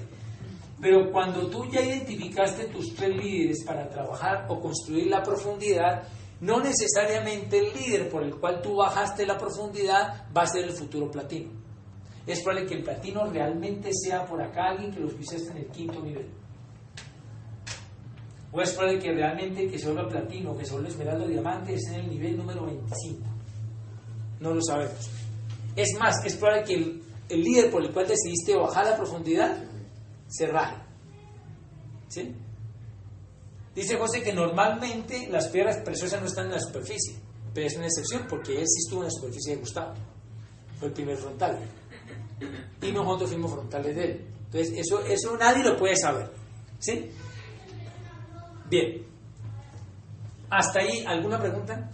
[0.81, 6.03] Pero cuando tú ya identificaste tus tres líderes para trabajar o construir la profundidad,
[6.41, 10.71] no necesariamente el líder por el cual tú bajaste la profundidad va a ser el
[10.71, 11.51] futuro platino.
[12.25, 15.67] Es probable que el platino realmente sea por acá alguien que lo pusiste en el
[15.67, 16.29] quinto nivel.
[18.51, 21.73] O es probable que realmente que se vuelva platino, que se vuelva esmeralda o diamante,
[21.73, 23.21] es en el nivel número 25.
[24.39, 25.09] No lo sabemos.
[25.75, 29.63] Es más, es probable que el, líder por el cual decidiste bajar la profundidad
[30.27, 30.77] se raje.
[32.07, 32.35] ¿Sí?
[33.75, 37.15] Dice José que normalmente las piedras preciosas no están en la superficie,
[37.53, 39.93] pero es una excepción porque él sí estuvo en la superficie de Gustavo.
[40.79, 41.59] Fue el primer frontal.
[42.81, 44.25] Y nosotros fuimos frontales de él.
[44.45, 46.29] Entonces, eso, eso nadie lo puede saber.
[46.79, 47.11] ¿Sí?
[48.69, 49.05] Bien.
[50.49, 51.91] ¿Hasta ahí alguna pregunta?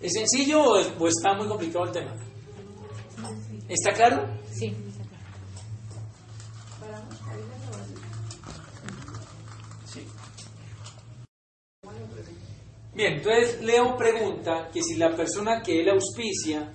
[0.00, 2.12] ¿Es sencillo o, está muy complicado el tema?
[3.68, 4.26] ¿Está claro?
[4.50, 4.74] Sí.
[12.94, 16.70] Bien, entonces Leo pregunta que si la persona que él auspicia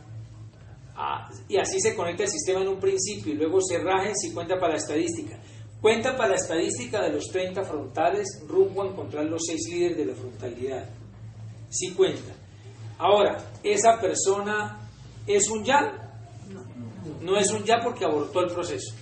[0.96, 4.34] ah, y así se conecta el sistema en un principio y luego se raje si
[4.34, 5.38] cuenta para la estadística.
[5.80, 10.06] Cuenta para la estadística de los 30 frontales rumbo a encontrar los 6 líderes de
[10.06, 10.90] la frontalidad.
[11.70, 12.34] Sí cuenta.
[12.98, 14.90] Ahora, ¿esa persona
[15.28, 16.04] es un ya?
[17.22, 18.96] No es un ya porque abortó el proceso.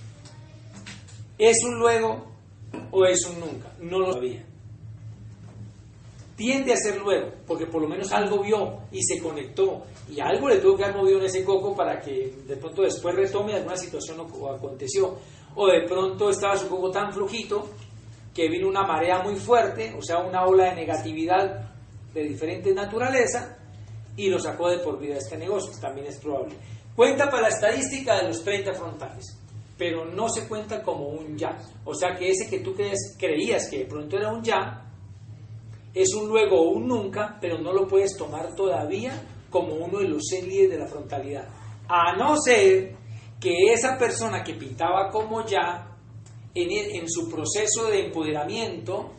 [1.38, 2.26] ¿Es un luego
[2.90, 3.72] o es un nunca?
[3.80, 4.45] No lo sabía.
[6.36, 10.48] Tiende a ser luego, porque por lo menos algo vio y se conectó y algo
[10.48, 13.76] le tuvo que haber movido en ese coco para que de pronto después retome alguna
[13.76, 15.16] situación o aconteció.
[15.54, 17.66] O de pronto estaba su coco tan flujito
[18.34, 21.70] que vino una marea muy fuerte, o sea, una ola de negatividad
[22.12, 23.56] de diferente naturaleza
[24.14, 26.54] y lo sacó de por vida este negocio, también es probable.
[26.94, 29.24] Cuenta para la estadística de los 30 frontales,
[29.78, 31.56] pero no se cuenta como un ya.
[31.84, 34.85] O sea que ese que tú creías que de pronto era un ya,
[35.96, 40.08] es un luego o un nunca, pero no lo puedes tomar todavía como uno de
[40.08, 41.48] los seis líderes de la frontalidad.
[41.88, 42.94] A no ser
[43.40, 45.96] que esa persona que pintaba como ya,
[46.54, 49.10] en, en su proceso de empoderamiento,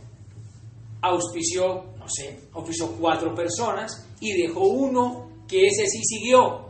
[1.01, 6.67] auspició, no sé, auspició cuatro personas y dejó uno que ese sí siguió.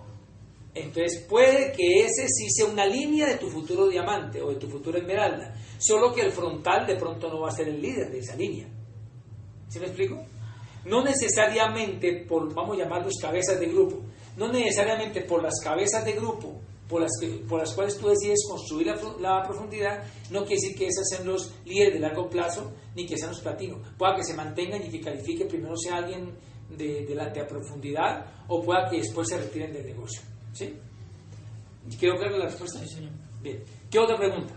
[0.74, 4.70] Entonces puede que ese sí sea una línea de tu futuro diamante o de tu
[4.70, 8.20] futuro esmeralda, solo que el frontal de pronto no va a ser el líder de
[8.20, 8.77] esa línea.
[9.70, 10.24] ¿Sí me explico?
[10.86, 14.02] No necesariamente por, vamos a llamarlos cabezas de grupo,
[14.38, 17.12] no necesariamente por las cabezas de grupo por las,
[17.48, 18.88] por las cuales tú decides construir
[19.20, 23.18] la, profundidad, no quiere decir que esas sean los líderes de largo plazo, ni que
[23.18, 23.80] sean los platinos.
[23.98, 26.32] Pueda que se mantengan y que califique primero sea alguien
[26.70, 30.22] de, de la profundidad, o pueda que después se retiren del negocio.
[30.54, 30.74] ¿Sí?
[32.00, 32.80] ¿Quedó clara la respuesta?
[32.80, 33.12] Sí, señor.
[33.42, 33.64] Bien.
[33.90, 34.54] ¿Qué otra pregunta?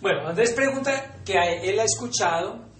[0.00, 2.70] Bueno, Andrés pregunta que él ha escuchado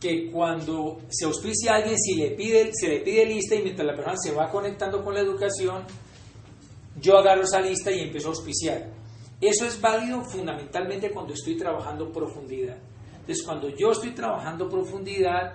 [0.00, 3.86] que cuando se auspicia a alguien, si le pide, se le pide lista y mientras
[3.86, 5.84] la persona se va conectando con la educación,
[7.00, 8.88] yo agarro esa lista y empiezo a auspiciar.
[9.40, 12.76] Eso es válido fundamentalmente cuando estoy trabajando profundidad.
[13.20, 15.54] Entonces, cuando yo estoy trabajando profundidad,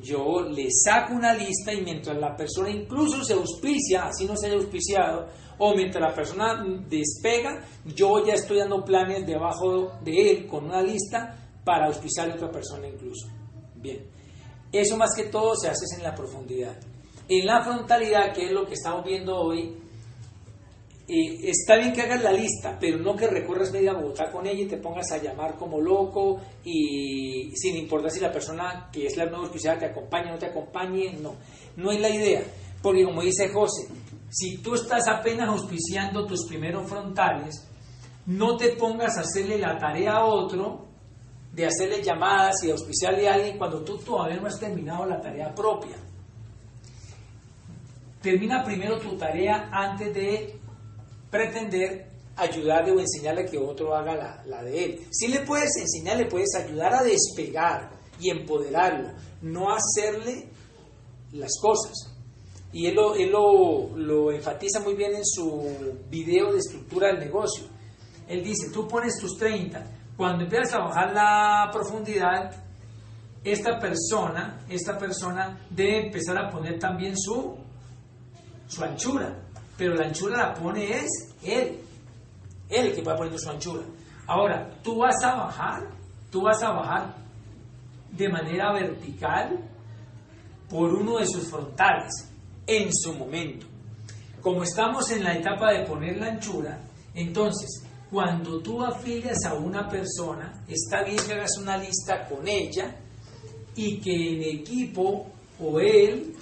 [0.00, 4.46] yo le saco una lista y mientras la persona incluso se auspicia, así no se
[4.46, 5.26] haya auspiciado,
[5.58, 10.82] o mientras la persona despega, yo ya estoy dando planes debajo de él con una
[10.82, 13.28] lista para auspiciar a otra persona incluso.
[13.74, 14.06] Bien,
[14.72, 16.76] eso más que todo se hace en la profundidad.
[17.28, 19.76] En la frontalidad, que es lo que estamos viendo hoy,
[21.10, 24.60] eh, está bien que hagas la lista, pero no que recorras media Bogotá con ella
[24.60, 29.16] y te pongas a llamar como loco y sin importar si la persona que es
[29.16, 31.36] la nueva auspiciada te acompaña o no te acompañe, no,
[31.76, 32.42] no es la idea.
[32.82, 33.88] Porque como dice José,
[34.28, 37.66] si tú estás apenas auspiciando tus primeros frontales,
[38.26, 40.88] no te pongas a hacerle la tarea a otro
[41.54, 45.54] de hacerle llamadas y auspiciarle a alguien cuando tú todavía no has terminado la tarea
[45.54, 45.96] propia.
[48.20, 50.57] Termina primero tu tarea antes de
[51.30, 55.06] pretender ayudarle o enseñarle que otro haga la, la, de él.
[55.10, 59.10] Si le puedes enseñar, le puedes ayudar a despegar y empoderarlo,
[59.42, 60.48] no hacerle
[61.32, 62.14] las cosas.
[62.72, 67.20] Y él, lo, él lo, lo enfatiza muy bien en su video de estructura del
[67.20, 67.64] negocio.
[68.28, 69.84] Él dice, tú pones tus 30,
[70.16, 72.50] cuando empiezas a bajar la profundidad,
[73.42, 77.56] esta persona, esta persona debe empezar a poner también su,
[78.66, 79.47] su anchura
[79.78, 81.06] pero la anchura la pone es
[81.44, 81.78] él,
[82.68, 83.84] él el que va poniendo su anchura.
[84.26, 85.88] Ahora, tú vas a bajar,
[86.30, 87.14] tú vas a bajar
[88.10, 89.56] de manera vertical
[90.68, 92.12] por uno de sus frontales
[92.66, 93.66] en su momento.
[94.42, 96.80] Como estamos en la etapa de poner la anchura,
[97.14, 102.96] entonces, cuando tú afilias a una persona, está bien que hagas una lista con ella
[103.76, 105.26] y que en equipo
[105.60, 106.34] o él,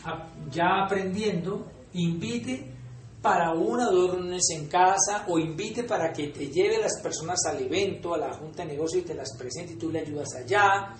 [0.50, 2.75] ya aprendiendo, invite
[3.22, 7.38] para una o dos reuniones en casa o invite para que te lleve las personas
[7.46, 10.28] al evento, a la junta de negocio y te las presente y tú le ayudas
[10.34, 10.94] allá.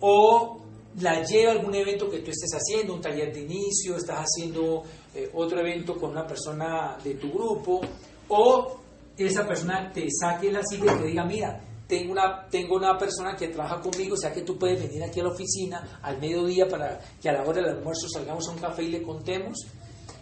[0.00, 0.60] O
[1.00, 4.82] la lleve a algún evento que tú estés haciendo, un taller de inicio, estás haciendo
[5.14, 7.80] eh, otro evento con una persona de tu grupo
[8.28, 8.80] o
[9.16, 13.36] esa persona te saque la cita y te diga, mira, tengo una, tengo una persona
[13.36, 16.66] que trabaja conmigo, o sea que tú puedes venir aquí a la oficina al mediodía
[16.68, 19.66] para que a la hora del almuerzo salgamos a un café y le contemos.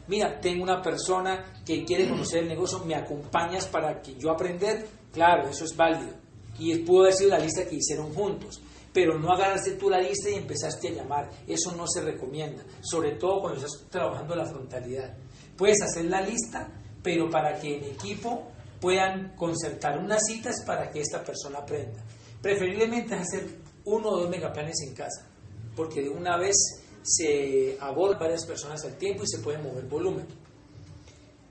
[0.08, 4.86] Mira, tengo una persona que quiere conocer el negocio, ¿me acompañas para que yo aprender?
[5.12, 6.12] Claro, eso es válido.
[6.58, 8.60] Y pudo haber sido la lista que hicieron juntos.
[8.92, 11.30] Pero no agarraste tú la lista y empezaste a llamar.
[11.46, 15.16] Eso no se recomienda, sobre todo cuando estás trabajando la frontalidad.
[15.56, 16.68] Puedes hacer la lista,
[17.02, 18.48] pero para que en equipo
[18.80, 22.02] puedan concertar unas citas para que esta persona aprenda.
[22.42, 23.46] Preferiblemente hacer
[23.84, 25.26] uno o dos megaplanes en casa,
[25.74, 30.26] porque de una vez se abordan varias personas al tiempo y se puede mover volumen.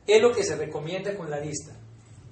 [0.07, 1.73] Es lo que se recomienda con la lista,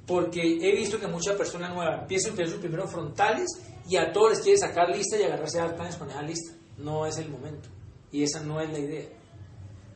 [0.05, 3.47] porque he visto que muchas personas nuevas empiezan a tener sus primeros frontales
[3.87, 6.53] y a todos les quiere sacar lista y agarrarse a dar planes con esa lista.
[6.77, 7.69] No es el momento
[8.11, 9.05] y esa no es la idea.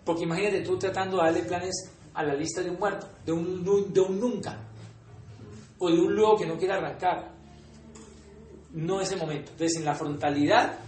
[0.05, 3.93] Porque imagínate tú tratando de darle planes a la lista de un muerto, de un,
[3.93, 4.59] de un nunca
[5.79, 7.31] o de un luego que no quiere arrancar.
[8.71, 9.51] No es el momento.
[9.51, 10.79] Entonces, en la frontalidad,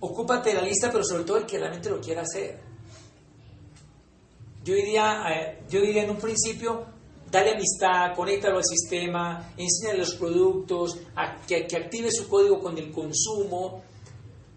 [0.00, 2.60] ocúpate de la lista, pero sobre todo el que realmente lo quiera hacer.
[4.64, 6.86] Yo diría, eh, yo diría en un principio,
[7.30, 10.98] dale amistad, conéctalo al sistema, enséñale los productos,
[11.46, 13.84] que, que, active su código con el consumo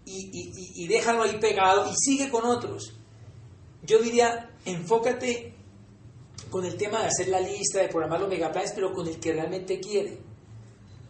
[0.04, 2.92] y, y déjalo ahí pegado y sigue con otros.
[3.82, 5.54] Yo diría, enfócate
[6.50, 9.32] con el tema de hacer la lista, de programar los megaplanes, pero con el que
[9.32, 10.29] realmente quiere.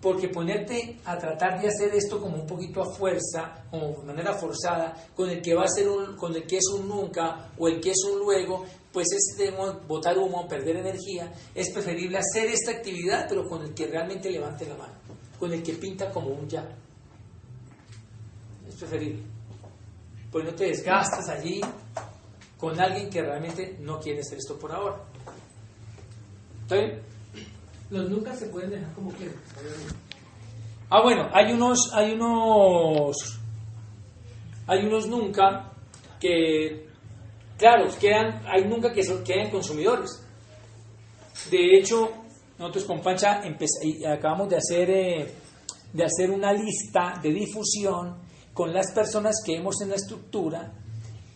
[0.00, 4.32] Porque ponerte a tratar de hacer esto como un poquito a fuerza, como de manera
[4.34, 7.68] forzada, con el que va a ser un, con el que es un nunca o
[7.68, 9.52] el que es un luego, pues es
[9.86, 11.32] botar humo, perder energía.
[11.54, 14.94] Es preferible hacer esta actividad, pero con el que realmente levante la mano,
[15.38, 16.66] con el que pinta como un ya.
[18.68, 19.22] Es preferible.
[20.32, 21.60] Pues no te desgastas allí
[22.58, 24.96] con alguien que realmente no quiere hacer esto por ahora.
[27.90, 29.36] Los nunca se pueden dejar como quieran.
[30.88, 33.40] Ah, bueno, hay unos, hay unos,
[34.66, 35.72] hay unos nunca
[36.20, 36.88] que,
[37.58, 40.22] claro, quedan, hay nunca que son, quedan consumidores.
[41.50, 42.10] De hecho,
[42.58, 43.42] nosotros con Pancha
[44.08, 45.34] acabamos de hacer, eh,
[45.92, 48.16] de hacer una lista de difusión
[48.52, 50.72] con las personas que vemos en la estructura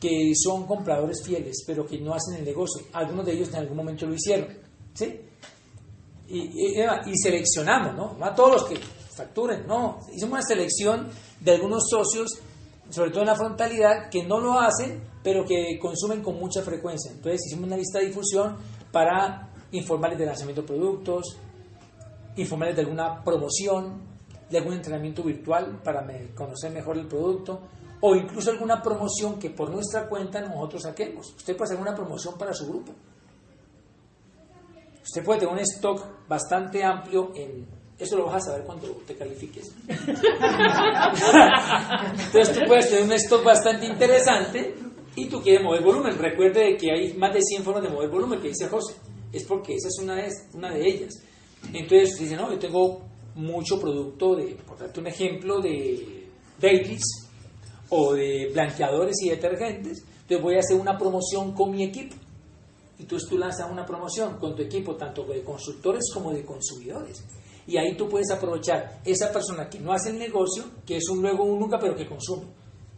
[0.01, 2.85] que son compradores fieles, pero que no hacen el negocio.
[2.93, 4.49] Algunos de ellos en algún momento lo hicieron.
[4.93, 5.19] ¿sí?
[6.27, 8.17] Y, seleccionamos, ¿no?
[8.19, 8.77] No a todos los que
[9.15, 10.01] facturen, no.
[10.13, 11.09] Hicimos una selección
[11.41, 12.39] de algunos socios,
[12.89, 17.11] sobre todo en la frontalidad, que no lo hacen, pero que consumen con mucha frecuencia.
[17.11, 18.57] Entonces hicimos una lista de difusión
[18.91, 21.37] para informarles de lanzamiento de productos,
[22.37, 24.03] informarles de alguna promoción,
[24.49, 27.61] de algún entrenamiento virtual para conocer mejor el producto,
[28.01, 31.35] o incluso alguna promoción que por nuestra cuenta nosotros saquemos.
[31.37, 32.93] Usted puede hacer una promoción para su grupo.
[35.05, 37.67] Usted puede tener un stock bastante amplio en...
[37.99, 39.71] Eso lo vas a saber cuando te califiques.
[42.27, 44.75] Entonces tú puedes tener un stock bastante interesante
[45.15, 46.19] y tú quieres mover volumen.
[46.19, 48.95] Recuerde que hay más de 100 formas de mover volumen que dice José.
[49.33, 51.23] Es porque esa es una de, una de ellas.
[51.73, 53.03] Entonces dice, no, yo tengo
[53.37, 56.27] mucho producto de, por darte un ejemplo, de
[56.61, 57.05] dailies
[57.91, 60.03] o de blanqueadores y detergentes.
[60.23, 62.17] Entonces voy a hacer una promoción con mi equipo
[62.99, 67.25] y tú, lanzas una promoción con tu equipo, tanto de consultores como de consumidores.
[67.67, 71.23] Y ahí tú puedes aprovechar esa persona que no hace el negocio, que es un
[71.23, 72.45] luego, un nunca, pero que consume.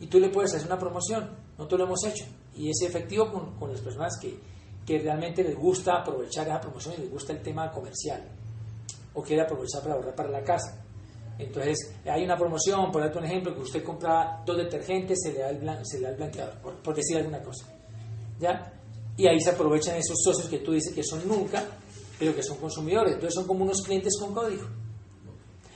[0.00, 1.30] Y tú le puedes hacer una promoción.
[1.56, 2.26] Nosotros lo hemos hecho.
[2.54, 4.38] Y es efectivo con, con las personas que,
[4.84, 8.22] que, realmente les gusta aprovechar esa promoción y les gusta el tema comercial.
[9.14, 10.84] O quiere aprovechar para ahorrar para la casa.
[11.38, 15.38] Entonces, hay una promoción, por darte un ejemplo, que usted compra dos detergentes, se le
[15.40, 17.66] da el, se le da el blanqueador, por, por decir alguna cosa.
[18.38, 18.75] ¿Ya?
[19.16, 21.64] Y ahí se aprovechan esos socios que tú dices que son nunca,
[22.18, 23.14] pero que son consumidores.
[23.14, 24.66] Entonces son como unos clientes con código.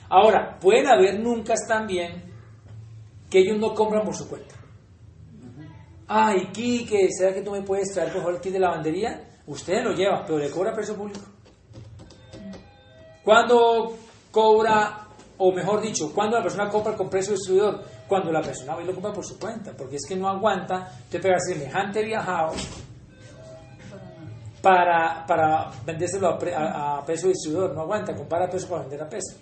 [0.09, 2.23] Ahora, pueden haber nunca también
[3.29, 4.55] que ellos no compran por su cuenta.
[6.07, 9.29] Ay, Kike, ¿será que tú me puedes traer favor el kit de lavandería?
[9.47, 11.21] Usted lo lleva, pero le cobra precio público.
[13.23, 13.95] ¿Cuándo
[14.29, 17.81] cobra, o mejor dicho, cuando la persona compra con precio distribuidor?
[18.07, 21.19] Cuando la persona va lo compra por su cuenta, porque es que no aguanta te
[21.19, 22.51] pegar semejante viajado
[24.61, 27.73] para, para vendérselo a, a, peso distribuidor.
[27.73, 29.37] No aguanta, compara peso para vender a peso.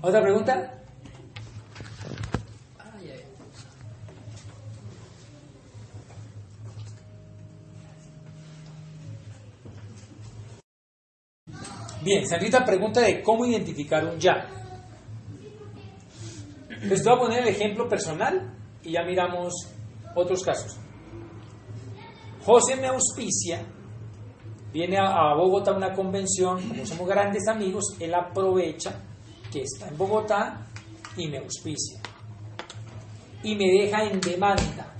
[0.00, 0.72] ¿Otra pregunta?
[12.02, 14.46] Bien, Sandrita pregunta de cómo identificar un ya.
[16.82, 18.54] Les voy a poner el ejemplo personal
[18.84, 19.52] y ya miramos
[20.14, 20.78] otros casos.
[22.46, 23.60] José me auspicia,
[24.72, 29.02] viene a, Bogotá a una convención, como somos grandes amigos, él aprovecha
[29.50, 30.64] que está en Bogotá
[31.16, 32.00] y me auspicia.
[33.42, 34.94] Y me deja en demanda,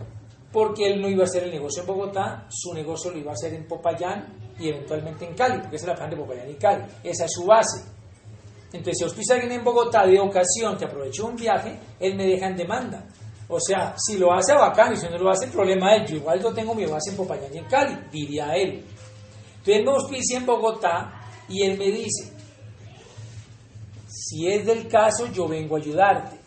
[0.51, 3.35] porque él no iba a hacer el negocio en Bogotá, su negocio lo iba a
[3.35, 4.27] hacer en Popayán
[4.59, 7.31] y eventualmente en Cali, porque esa es la plan de Popayán y Cali, esa es
[7.33, 7.85] su base.
[8.73, 12.49] Entonces, si auspicia alguien en Bogotá de ocasión que aprovechó un viaje, él me deja
[12.49, 13.07] en demanda.
[13.49, 16.17] O sea, si lo hace bacán y si no lo hace, el problema es yo.
[16.17, 18.85] Igual yo tengo mi base en Popayán y en Cali, diría él.
[19.59, 21.13] Entonces, me auspicia en Bogotá
[21.49, 22.33] y él me dice,
[24.09, 26.41] si es del caso, yo vengo a ayudarte.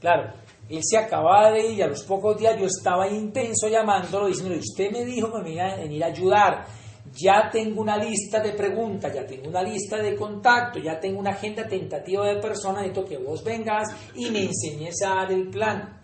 [0.00, 0.32] Claro,
[0.68, 4.58] él se acababa de ir y a los pocos días yo estaba intenso llamándolo, diciéndole,
[4.60, 6.66] usted me dijo que me iba a venir a ayudar.
[7.14, 11.30] Ya tengo una lista de preguntas, ya tengo una lista de contactos, ya tengo una
[11.30, 16.00] agenda tentativa de personas, necesito que vos vengas y me enseñes a dar el plan.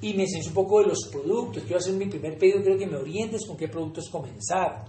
[0.00, 1.62] Y me enseñes un poco de los productos.
[1.62, 4.84] Quiero hacer mi primer pedido, quiero que me orientes con qué productos comenzar.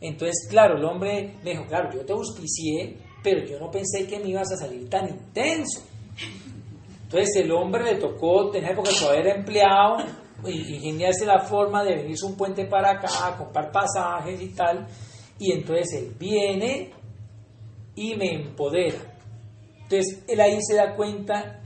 [0.00, 4.18] Entonces, claro, el hombre me dijo, claro, yo te auspicié, pero yo no pensé que
[4.18, 5.82] me ibas a salir tan intenso.
[7.04, 9.98] Entonces el hombre le tocó, en esa época todavía empleado,
[10.50, 14.86] ingeniarse la forma de venirse un puente para acá, comprar pasajes y tal,
[15.38, 16.90] y entonces él viene
[17.94, 18.98] y me empodera.
[19.82, 21.60] Entonces él ahí se da cuenta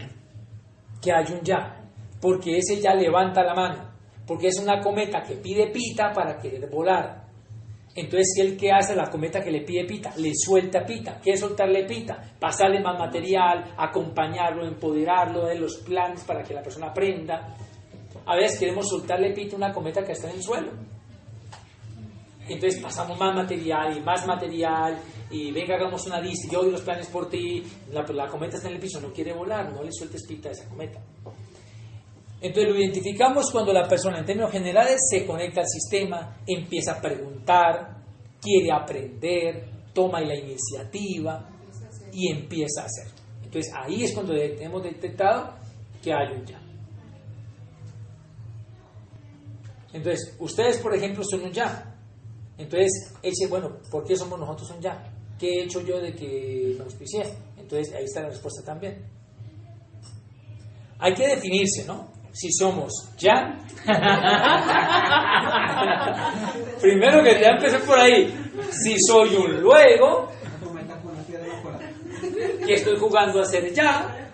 [1.00, 1.80] que hay un ya,
[2.20, 3.90] porque ese ya levanta la mano,
[4.26, 7.28] porque es una cometa que pide pita para querer volar.
[7.94, 10.12] Entonces, ¿qué el que hace la cometa que le pide pita?
[10.16, 11.20] Le suelta pita.
[11.20, 12.22] ¿Qué soltarle pita?
[12.38, 17.56] Pasarle más material, acompañarlo, empoderarlo de los planes para que la persona aprenda.
[18.28, 20.70] A veces queremos soltarle pita a una cometa que está en el suelo.
[22.46, 24.98] Entonces pasamos más material y más material
[25.30, 28.68] y venga, hagamos una lista, yo doy los planes por ti, la, la cometa está
[28.68, 31.00] en el piso, no quiere volar, no le sueltes pita a esa cometa.
[32.40, 37.00] Entonces lo identificamos cuando la persona en términos generales se conecta al sistema, empieza a
[37.00, 37.96] preguntar,
[38.42, 41.48] quiere aprender, toma la iniciativa
[42.12, 43.06] y empieza a hacer.
[43.42, 45.54] Entonces ahí es cuando hemos detectado
[46.02, 46.67] que hay un ya.
[49.98, 51.92] Entonces, ustedes, por ejemplo, son un ya.
[52.56, 55.12] Entonces, él dice, bueno, ¿por qué somos nosotros un ya?
[55.36, 57.24] ¿Qué he hecho yo de que me auspicié?
[57.56, 59.04] Entonces, ahí está la respuesta también.
[61.00, 62.12] Hay que definirse, ¿no?
[62.32, 63.58] Si somos ya.
[66.80, 68.32] Primero que ya empecé por ahí.
[68.70, 70.30] Si soy un luego,
[72.64, 74.30] que estoy jugando a ser ya.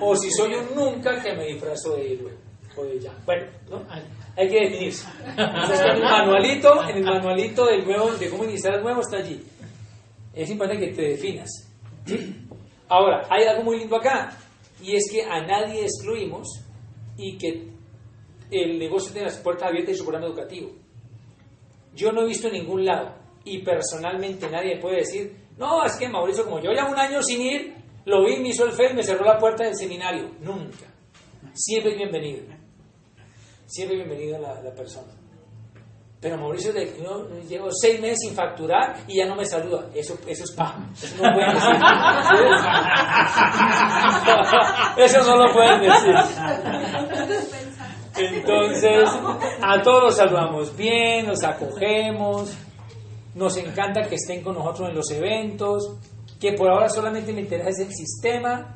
[0.00, 2.46] O si soy un nunca, que me disfrazo de luego
[2.76, 3.12] o de ya.
[3.24, 3.82] Bueno, ¿no?
[4.36, 5.06] hay que definirse.
[5.28, 9.18] Entonces, en el manualito, en el manualito del nuevo, de cómo iniciar el nuevo está
[9.18, 9.42] allí.
[10.34, 11.48] Es importante que te definas.
[12.04, 12.46] ¿sí?
[12.88, 14.36] Ahora, hay algo muy lindo acá,
[14.82, 16.48] y es que a nadie excluimos
[17.16, 17.68] y que
[18.50, 20.70] el negocio tiene las puertas abiertas y su programa educativo.
[21.94, 23.14] Yo no he visto en ningún lado,
[23.44, 27.40] y personalmente nadie puede decir, no, es que Mauricio, como yo ya un año sin
[27.40, 27.74] ir,
[28.04, 30.30] lo vi, me hizo el fe y me cerró la puerta del seminario.
[30.40, 30.86] Nunca.
[31.54, 32.55] Siempre es bienvenido
[33.66, 35.12] siempre bienvenida la, la persona.
[36.20, 39.86] Pero Mauricio, yo llevo seis meses sin facturar y ya no me saluda.
[39.94, 40.88] Eso, eso es paja.
[40.96, 41.76] Eso no pueden decir.
[44.96, 46.14] Eso no lo pueden decir.
[48.16, 49.10] Entonces,
[49.62, 52.56] a todos los saludamos bien, los acogemos,
[53.34, 55.96] nos encanta que estén con nosotros en los eventos,
[56.40, 58.74] que por ahora solamente me interesa el sistema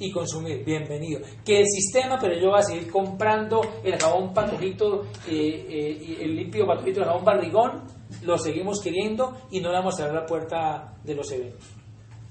[0.00, 0.64] y consumir.
[0.64, 1.20] Bienvenido.
[1.44, 6.34] Que el sistema, pero yo voy a seguir comprando el jabón patojito, eh, eh, el
[6.34, 7.82] limpio patojito, el jabón barrigón,
[8.22, 11.68] lo seguimos queriendo y no le vamos a cerrar la puerta de los eventos.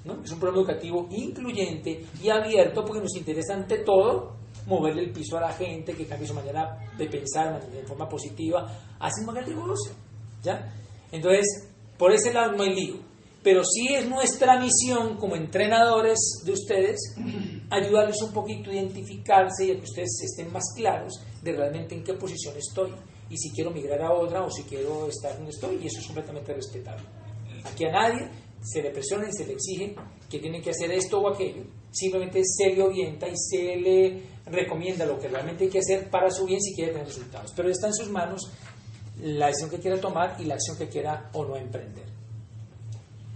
[0.04, 0.22] ¿no?
[0.24, 5.38] Es un programa educativo incluyente y abierto porque nos interesa ante todo moverle el piso
[5.38, 8.68] a la gente, que cambie su manera de pensar de forma positiva,
[9.00, 9.92] así no el negocio.
[10.42, 10.74] ¿ya?
[11.12, 13.09] Entonces, por ese lado no hay lío
[13.44, 17.16] pero sí es nuestra misión como entrenadores de ustedes
[17.70, 22.04] ayudarles un poquito a identificarse y a que ustedes estén más claros de realmente en
[22.04, 22.92] qué posición estoy
[23.30, 26.06] y si quiero migrar a otra o si quiero estar donde estoy y eso es
[26.06, 27.06] completamente respetable.
[27.64, 28.30] Aquí a nadie
[28.62, 29.96] se le presiona y se le exige
[30.30, 35.06] que tiene que hacer esto o aquello, simplemente se le orienta y se le recomienda
[35.06, 37.88] lo que realmente hay que hacer para su bien si quiere tener resultados, pero está
[37.88, 38.52] en sus manos
[39.22, 42.19] la decisión que quiera tomar y la acción que quiera o no emprender.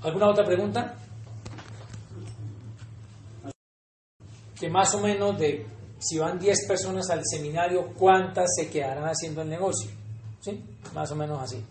[0.03, 0.95] ¿Alguna otra pregunta?
[4.59, 5.65] Que más o menos de,
[5.99, 9.89] si van 10 personas al seminario, ¿cuántas se quedarán haciendo el negocio?
[10.41, 10.61] ¿Sí?
[10.93, 11.63] Más o menos así.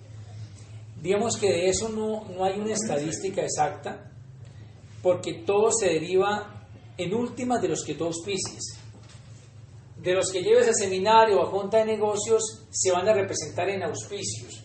[1.03, 4.11] Digamos que de eso no, no hay una estadística exacta,
[5.03, 6.67] porque todo se deriva
[6.97, 8.79] en últimas de los que tú auspicies.
[9.99, 13.69] de los que lleves a seminario o a junta de negocios se van a representar
[13.69, 14.62] en auspicios.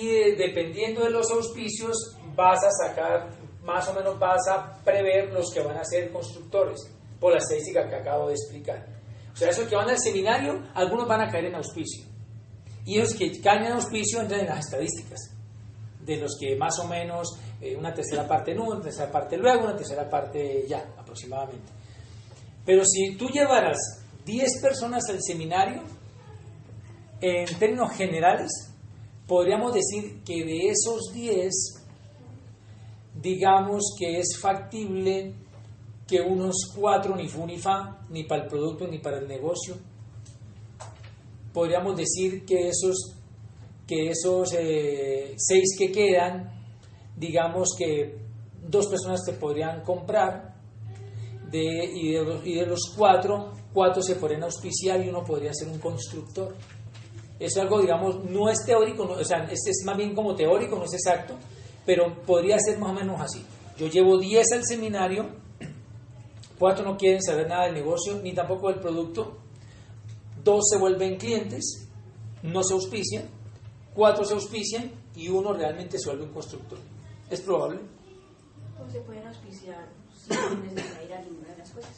[0.00, 3.28] Y de- dependiendo de los auspicios vas a sacar,
[3.62, 6.80] más o menos vas a prever los que van a ser constructores,
[7.18, 8.86] por la estadística que acabo de explicar.
[9.32, 12.04] O sea, esos que van al seminario, algunos van a caer en auspicio.
[12.86, 15.20] Y los que caen en auspicio entran en las estadísticas
[16.00, 19.64] de los que más o menos eh, una tercera parte en una tercera parte luego,
[19.64, 21.70] una tercera parte ya, aproximadamente.
[22.64, 23.76] Pero si tú llevaras
[24.24, 25.82] 10 personas al seminario,
[27.20, 28.50] en términos generales,
[29.30, 31.52] podríamos decir que de esos 10,
[33.22, 35.36] digamos que es factible
[36.08, 39.76] que unos 4 ni fu ni para el producto ni para el negocio,
[41.52, 43.14] podríamos decir que esos
[43.86, 46.50] que esos eh, seis que quedan,
[47.16, 48.18] digamos que
[48.68, 50.56] dos personas te podrían comprar
[51.52, 55.78] y, de y de los cuatro, cuatro se podrían auspiciar y uno podría ser un
[55.78, 56.52] constructor.
[57.40, 60.76] Es algo, digamos, no es teórico, no- o sea, es, es más bien como teórico,
[60.76, 61.34] no es exacto,
[61.86, 63.44] pero podría ser más o menos así.
[63.78, 65.26] Yo llevo 10 al seminario,
[66.58, 69.38] cuatro no quieren saber nada del negocio, ni tampoco del producto,
[70.44, 71.88] dos se vuelven clientes,
[72.42, 73.24] no se auspician,
[73.94, 76.78] cuatro se auspician y uno realmente se vuelve un constructor.
[77.30, 77.80] ¿Es probable?
[78.76, 81.90] ¿Cómo se pueden auspiciar sin necesidad a ninguna de las cosas?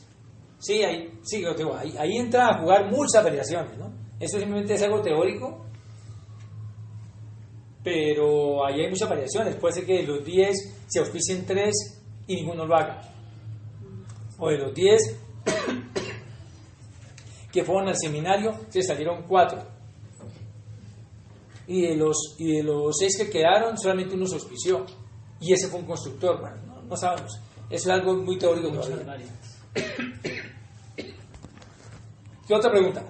[0.60, 3.90] Sí, ahí, sí, ahí, ahí entra a jugar muchas variaciones, ¿no?
[4.22, 5.66] Eso simplemente es algo teórico,
[7.82, 9.56] pero ahí hay muchas variaciones.
[9.56, 11.74] Puede ser que de los 10 se auspicien 3
[12.28, 13.02] y ninguno lo haga.
[14.38, 15.18] O de los 10
[17.52, 19.60] que fueron al seminario, se salieron 4.
[21.66, 24.86] Y de los, y de los 6 que quedaron, solamente uno se auspició.
[25.40, 26.40] Y ese fue un constructor.
[26.40, 27.40] Bueno, no, no sabemos.
[27.68, 28.70] Es algo muy teórico.
[32.46, 33.04] ¿Qué otra pregunta?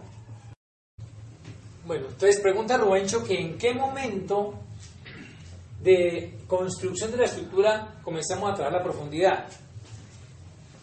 [1.85, 4.55] Bueno, entonces pregunta Rubencho que en qué momento
[5.83, 9.49] de construcción de la estructura comenzamos a trabajar la profundidad.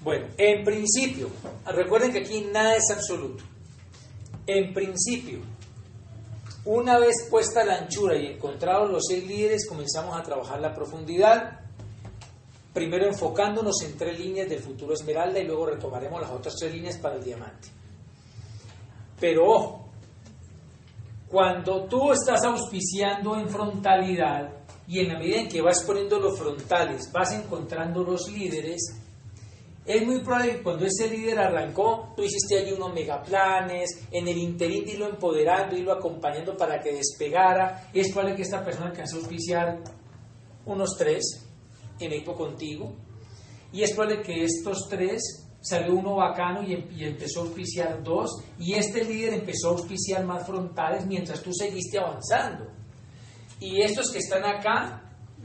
[0.01, 1.29] Bueno, en principio,
[1.65, 3.43] recuerden que aquí nada es absoluto.
[4.45, 5.39] En principio,
[6.65, 11.61] una vez puesta la anchura y encontrados los seis líderes, comenzamos a trabajar la profundidad,
[12.73, 16.97] primero enfocándonos en tres líneas del futuro esmeralda y luego retomaremos las otras tres líneas
[16.97, 17.69] para el diamante.
[19.19, 19.88] Pero ojo,
[21.29, 24.51] cuando tú estás auspiciando en frontalidad
[24.87, 28.99] y en la medida en que vas poniendo los frontales, vas encontrando los líderes,
[29.85, 34.37] es muy probable que cuando ese líder arrancó, tú hiciste allí unos megaplanes, en el
[34.37, 37.89] interín irlo empoderando, irlo acompañando para que despegara.
[37.91, 39.79] Es probable que esta persona alcanzó a auspiciar
[40.67, 41.43] unos tres
[41.99, 42.93] en equipo contigo.
[43.71, 48.29] Y es probable que estos tres salió uno bacano y, y empezó a auspiciar dos.
[48.57, 52.65] Y este líder empezó a auspiciar más frontales mientras tú seguiste avanzando.
[53.59, 55.01] Y estos que están acá,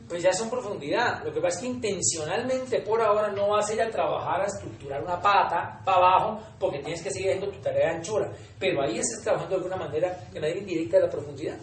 [0.08, 1.24] pues ya son profundidad.
[1.24, 4.46] Lo que pasa es que intencionalmente por ahora no vas a ir a trabajar a
[4.46, 8.30] estructurar una pata para abajo porque tienes que seguir haciendo tu tarea de anchura.
[8.58, 11.56] Pero ahí estás trabajando de alguna manera de manera indirecta de la profundidad.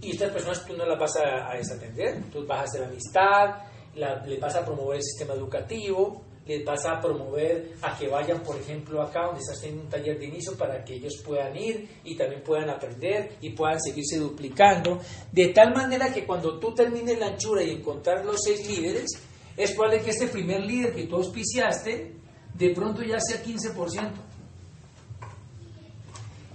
[0.00, 3.62] Y estas personas tú no las vas a, a desatender, tú vas a hacer amistad,
[3.96, 8.56] la- vas a promover el sistema educativo, les vas a promover a que vayan, por
[8.56, 12.16] ejemplo, acá donde estás teniendo un taller de inicio para que ellos puedan ir y
[12.16, 14.98] también puedan aprender y puedan seguirse duplicando,
[15.30, 19.10] de tal manera que cuando tú termines la anchura y encontrar los seis líderes,
[19.56, 22.14] es probable que este primer líder que tú auspiciaste,
[22.54, 24.10] de pronto ya sea 15%.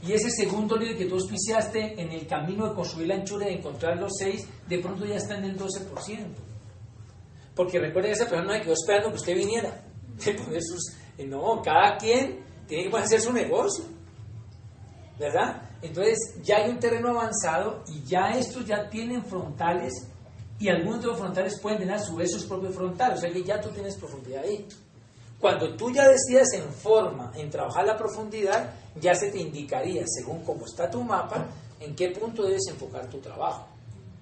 [0.06, 3.56] Y ese segundo líder que tú auspiciaste en el camino de construir la anchura y
[3.56, 6.53] encontrar los seis, de pronto ya está en el 12%.
[7.56, 9.82] Porque recuerden esa persona no quedó esperando que usted viniera.
[11.16, 13.86] Eh, no, cada quien tiene que hacer su negocio.
[15.20, 15.62] ¿Verdad?
[15.80, 19.94] Entonces ya hay un terreno avanzado y ya estos ya tienen frontales
[20.58, 23.20] y algunos de los frontales pueden tener a su vez sus propios frontales.
[23.20, 24.66] O sea que ya tú tienes profundidad ahí.
[25.40, 30.44] Cuando tú ya decidas en forma, en trabajar la profundidad, ya se te indicaría, según
[30.44, 31.48] cómo está tu mapa,
[31.82, 33.68] en qué punto debes enfocar tu trabajo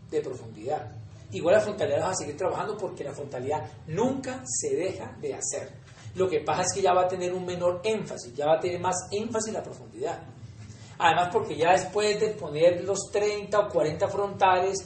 [0.10, 0.90] de profundidad.
[1.32, 5.70] Igual la frontalidad vas a seguir trabajando porque la frontalidad nunca se deja de hacer.
[6.16, 8.60] Lo que pasa es que ya va a tener un menor énfasis, ya va a
[8.60, 10.20] tener más énfasis la profundidad.
[10.98, 14.78] Además porque ya después de poner los 30 o 40 frontales,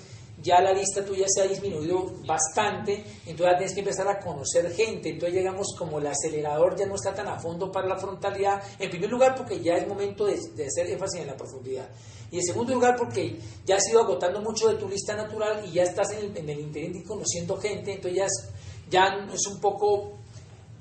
[0.41, 4.71] ya la lista tuya se ha disminuido bastante, entonces ya tienes que empezar a conocer
[4.73, 8.61] gente, entonces llegamos como el acelerador ya no está tan a fondo para la frontalidad,
[8.77, 11.89] en primer lugar porque ya es momento de, de hacer énfasis en la profundidad,
[12.31, 15.73] y en segundo lugar porque ya has ido agotando mucho de tu lista natural y
[15.73, 18.49] ya estás en el, en el interín conociendo gente, entonces ya es,
[18.89, 20.15] ya es un poco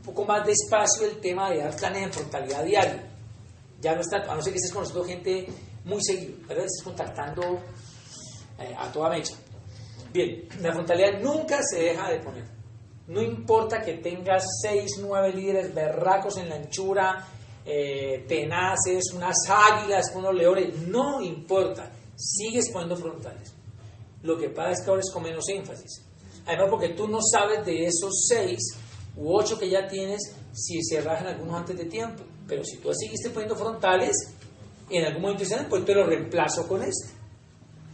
[0.04, 3.00] poco más despacio el tema de dar planes de frontalidad diario.
[3.80, 5.46] Ya no está, a no ser que estés conociendo gente
[5.84, 6.64] muy seguido, ¿verdad?
[6.66, 7.42] Estés contactando
[8.58, 9.34] eh, a toda mecha.
[10.12, 12.44] Bien, la frontalidad nunca se deja de poner.
[13.06, 17.26] No importa que tengas 6, 9 líderes berracos en la anchura,
[17.64, 23.52] eh, tenaces, unas águilas, unos leones, no importa, sigues poniendo frontales.
[24.22, 26.02] Lo que pasa es que ahora es con menos énfasis.
[26.46, 28.58] Además, porque tú no sabes de esos 6
[29.16, 32.22] u 8 que ya tienes si se rajan algunos antes de tiempo.
[32.46, 34.16] Pero si tú seguiste poniendo frontales,
[34.90, 37.08] en algún momento dicen, pues te lo reemplazo con este.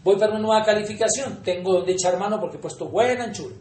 [0.03, 3.55] Voy para una nueva calificación, tengo donde echar mano porque he puesto buena anchura.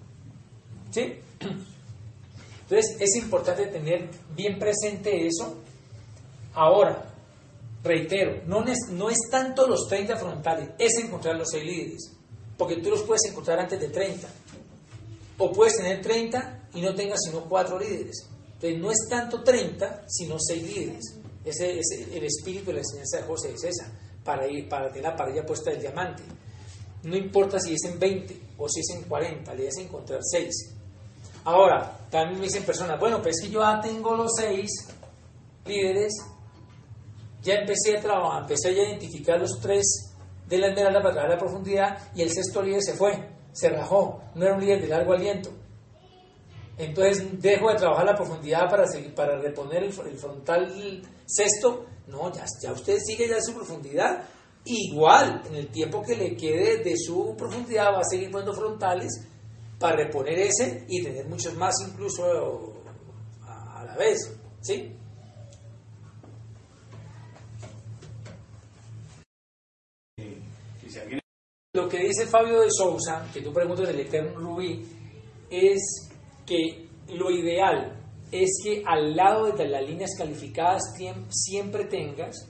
[0.89, 1.01] ¿Sí?
[2.62, 5.57] Entonces es importante tener bien presente eso.
[6.60, 7.05] Ahora,
[7.82, 12.12] reitero, no es, no es tanto los 30 frontales, es encontrar los 6 líderes,
[12.57, 14.28] porque tú los puedes encontrar antes de 30.
[15.38, 18.28] O puedes tener 30 y no tengas sino 4 líderes.
[18.55, 21.16] Entonces no es tanto 30, sino 6 líderes.
[21.45, 23.89] Ese, ese, el espíritu de la enseñanza de José es esa,
[24.26, 26.24] para, ir, para tener la parrilla puesta del diamante.
[27.03, 30.76] No importa si es en 20 o si es en 40, le debes encontrar 6.
[31.45, 34.70] Ahora, también me dicen personas, bueno, pues es que yo ya tengo los 6
[35.66, 36.14] líderes,
[37.41, 39.85] ya empecé a trabajar, empecé a identificar los 3
[40.47, 43.13] de la esmeralda para traer la profundidad y el sexto líder se fue,
[43.51, 45.49] se rajó, no era un líder de largo aliento.
[46.77, 51.85] Entonces dejo de trabajar la profundidad para, seguir, para reponer el, el frontal sexto.
[52.07, 54.23] No, ya, ya usted sigue ya su profundidad.
[54.63, 59.11] Igual, en el tiempo que le quede de su profundidad, va a seguir poniendo frontales
[59.77, 62.25] para reponer ese y tener muchos más incluso
[63.45, 64.31] a, a la vez.
[64.61, 64.98] ¿Sí?
[71.73, 74.85] Lo que dice Fabio de Sousa, que tú preguntas del Eterno Rubí,
[75.49, 76.09] es
[76.45, 77.95] que lo ideal
[78.31, 80.81] es que al lado de las líneas calificadas
[81.29, 82.47] siempre tengas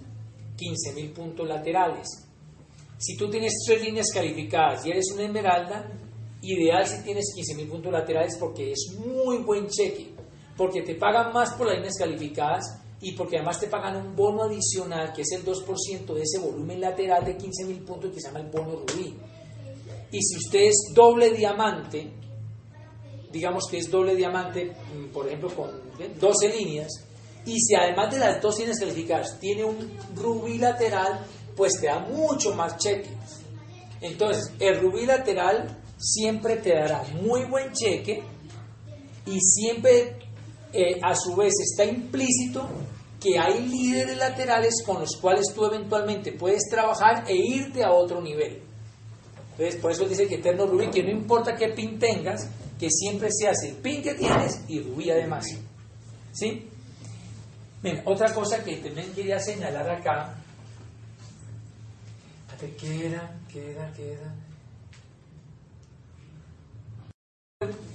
[0.58, 2.08] 15.000 puntos laterales.
[2.98, 5.90] Si tú tienes tres líneas calificadas y eres una esmeralda,
[6.42, 10.14] ideal si tienes 15.000 puntos laterales porque es muy buen cheque,
[10.58, 12.64] porque te pagan más por las líneas calificadas
[13.02, 16.82] y porque además te pagan un bono adicional que es el 2% de ese volumen
[16.82, 19.16] lateral de 15.000 puntos que se llama el bono rubí.
[20.12, 22.12] Y si usted es doble diamante,
[23.32, 24.76] digamos que es doble diamante,
[25.14, 25.70] por ejemplo, con
[26.20, 26.92] 12 líneas,
[27.46, 31.26] y si además de las dos líneas calificadas tiene un rubí lateral,
[31.56, 33.10] pues te da mucho más cheque.
[34.02, 38.24] Entonces, el rubí lateral siempre te dará muy buen cheque
[39.26, 40.18] y siempre
[40.74, 42.68] eh, a su vez está implícito
[43.20, 48.22] que hay líderes laterales con los cuales tú eventualmente puedes trabajar e irte a otro
[48.22, 48.62] nivel.
[49.52, 52.48] Entonces, por eso dice que Eterno Rubí, que no importa qué pin tengas,
[52.80, 55.46] que siempre se hace el pin que tienes y rubí además.
[56.32, 56.66] ¿Sí?
[57.82, 60.36] Bien, otra cosa que también quería señalar acá.
[62.78, 63.38] ¿Qué era?
[63.52, 63.92] ¿Qué era?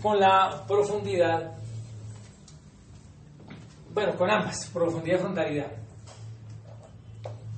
[0.02, 1.63] Con la profundidad.
[3.94, 5.72] Bueno, con ambas, profundidad y frontalidad.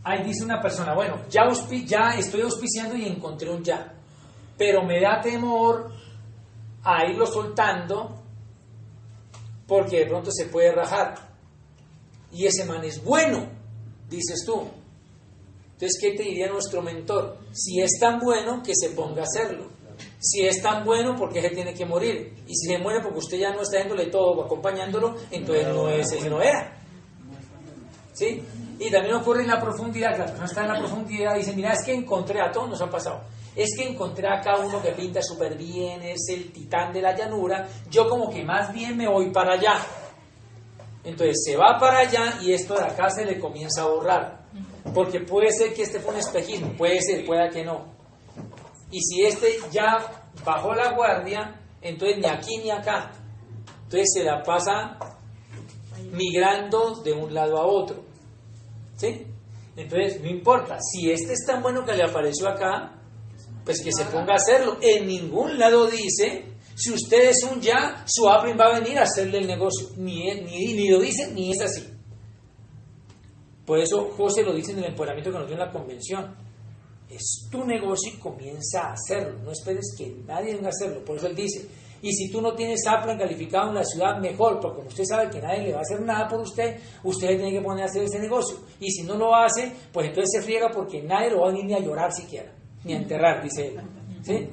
[0.05, 1.51] Ahí dice una persona, bueno, ya,
[1.87, 3.95] ya estoy auspiciando y encontré un ya,
[4.57, 5.91] pero me da temor
[6.84, 8.22] a irlo soltando
[9.66, 11.14] porque de pronto se puede rajar.
[12.30, 13.49] Y ese man es bueno,
[14.11, 14.68] dices tú.
[15.72, 17.39] Entonces, ¿qué te diría nuestro mentor?
[17.53, 19.70] Si es tan bueno, que se ponga a hacerlo.
[20.18, 22.34] Si es tan bueno, ¿por qué se tiene que morir?
[22.47, 26.12] Y si se muere porque usted ya no está dándole todo acompañándolo, entonces no es
[26.12, 26.72] que no era.
[28.12, 28.42] ¿Sí?
[28.78, 31.53] Y también ocurre en la profundidad, que la persona está en la profundidad y dice,
[31.55, 33.22] mira, es que encontré a todos, nos ha pasado.
[33.55, 37.66] Es que encontré acá uno que pinta súper bien, es el titán de la llanura,
[37.90, 39.78] yo como que más bien me voy para allá.
[41.05, 44.47] Entonces se va para allá y esto de acá se le comienza a borrar.
[44.92, 47.95] Porque puede ser que este fue un espejismo, puede ser, pueda que no.
[48.91, 53.12] Y si este ya bajó la guardia, entonces ni aquí ni acá.
[53.84, 54.99] Entonces se la pasa
[56.12, 58.05] migrando de un lado a otro.
[58.97, 59.26] ¿Sí?
[59.76, 60.78] Entonces, no importa.
[60.80, 62.95] Si este es tan bueno que le apareció acá,
[63.64, 64.78] pues que se ponga a hacerlo.
[64.80, 69.03] En ningún lado dice, si usted es un ya, su Aprim va a venir a
[69.03, 69.89] hacerle el negocio.
[69.97, 71.87] Ni, ni, ni lo dice, ni es así.
[73.66, 76.45] Por eso José lo dice en el empoderamiento que nos dio en la convención.
[77.09, 79.39] Es tu negocio y comienza a hacerlo.
[79.45, 81.05] No esperes que nadie venga a hacerlo.
[81.05, 81.69] Por eso él dice,
[82.03, 85.31] y si tú no tienes Aplan calificado en la ciudad, mejor, porque como usted sabe
[85.31, 88.03] que nadie le va a hacer nada por usted, usted tiene que poner a hacer
[88.03, 88.59] ese negocio.
[88.81, 91.67] Y si no lo hace, pues entonces se friega porque nadie lo va a venir
[91.67, 92.53] ni a llorar siquiera,
[92.85, 93.81] ni a enterrar, dice él.
[94.23, 94.49] ¿Sí?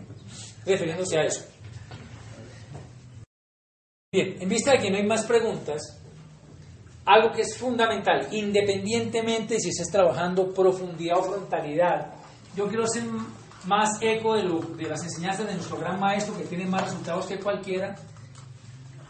[0.65, 1.45] Refiriéndose a eso.
[4.11, 5.99] Bien, en vista de que no hay más preguntas,
[7.05, 12.13] algo que es fundamental, independientemente si estés trabajando profundidad o frontalidad,
[12.55, 13.03] yo quiero hacer
[13.65, 14.43] más eco de,
[14.87, 17.95] las enseñanzas de nuestro gran maestro que tiene más resultados que cualquiera,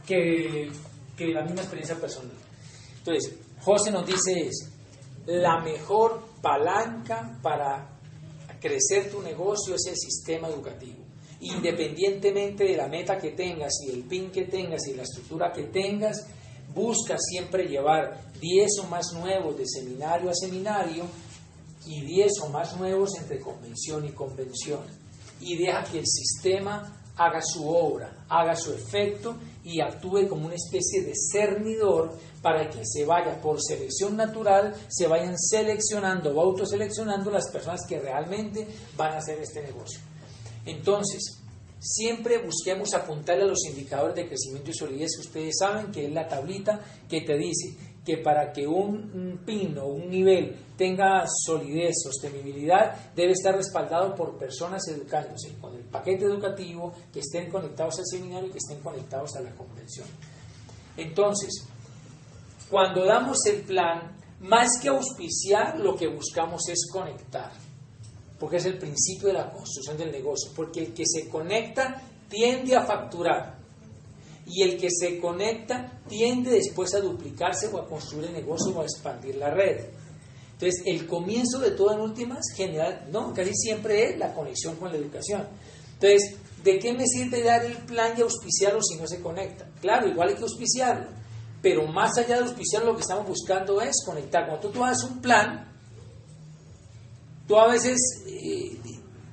[0.05, 0.71] que,
[1.17, 2.35] que la misma experiencia personal.
[2.99, 4.69] Entonces, José nos dice es,
[5.25, 7.89] la mejor palanca para
[8.59, 10.99] crecer tu negocio es el sistema educativo.
[11.41, 15.63] Independientemente de la meta que tengas y el pin que tengas y la estructura que
[15.63, 16.25] tengas,
[16.73, 21.05] busca siempre llevar 10 o más nuevos de seminario a seminario
[21.85, 24.81] y 10 o más nuevos entre convención y convención.
[25.39, 30.55] Y deja que el sistema haga su obra, haga su efecto y actúe como una
[30.55, 37.29] especie de cernidor para que se vaya por selección natural, se vayan seleccionando o autoseleccionando
[37.29, 38.67] las personas que realmente
[38.97, 39.99] van a hacer este negocio.
[40.65, 41.39] Entonces,
[41.79, 46.11] siempre busquemos apuntarle a los indicadores de crecimiento y solidez que ustedes saben que es
[46.11, 46.79] la tablita
[47.09, 47.75] que te dice
[48.05, 54.13] que para que un, un pin o un nivel tenga solidez, sostenibilidad, debe estar respaldado
[54.15, 58.79] por personas educándose con el paquete educativo, que estén conectados al seminario y que estén
[58.79, 60.07] conectados a la convención.
[60.97, 61.65] Entonces,
[62.69, 67.51] cuando damos el plan, más que auspiciar, lo que buscamos es conectar
[68.43, 72.75] porque es el principio de la construcción del negocio, porque el que se conecta tiende
[72.75, 73.57] a facturar
[74.45, 78.81] y el que se conecta tiende después a duplicarse o a construir el negocio o
[78.81, 79.85] a expandir la red.
[80.53, 84.91] Entonces, el comienzo de todo en últimas, general, no, casi siempre es la conexión con
[84.91, 85.47] la educación.
[85.93, 89.65] Entonces, ¿de qué me sirve dar el plan y auspiciarlo si no se conecta?
[89.81, 91.07] Claro, igual hay que auspiciarlo,
[91.61, 94.45] pero más allá de auspiciarlo, lo que estamos buscando es conectar.
[94.47, 95.69] Cuando tú, tú haces un plan,
[97.47, 98.77] tú a veces, eh,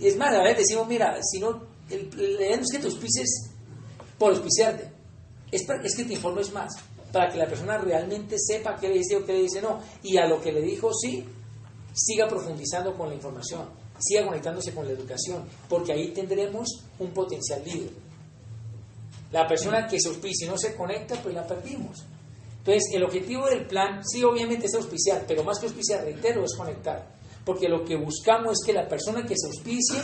[0.00, 3.50] es más, a veces decimos, mira, si no, el, el- es que te auspices
[4.18, 4.90] por auspiciarte,
[5.50, 6.72] es, es que te informes más,
[7.12, 10.16] para que la persona realmente sepa qué le dice o qué le dice no, y
[10.16, 11.24] a lo que le dijo sí,
[11.92, 17.62] siga profundizando con la información, siga conectándose con la educación, porque ahí tendremos un potencial
[17.64, 17.90] líder.
[19.32, 22.04] La persona que se auspicia y no se conecta, pues la perdimos.
[22.58, 26.54] Entonces, el objetivo del plan, sí, obviamente es auspiciar, pero más que auspiciar, reitero, es
[26.56, 27.06] conectar.
[27.44, 29.98] Porque lo que buscamos es que la persona que se auspicie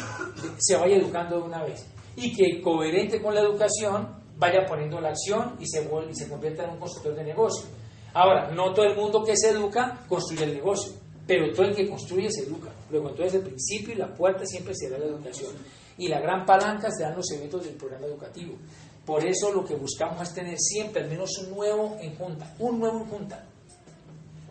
[0.58, 1.84] se vaya educando de una vez.
[2.16, 6.28] Y que, coherente con la educación, vaya poniendo la acción y se, vuelve- y se
[6.28, 7.66] convierta en un constructor de negocio.
[8.14, 10.92] Ahora, no todo el mundo que se educa construye el negocio,
[11.26, 12.70] pero todo el que construye se educa.
[12.90, 15.52] Luego, entonces, el principio la puerta siempre será la educación.
[15.98, 18.54] Y la gran palanca serán los eventos del programa educativo.
[19.04, 22.78] Por eso lo que buscamos es tener siempre al menos un nuevo en junta, un
[22.78, 23.44] nuevo en junta.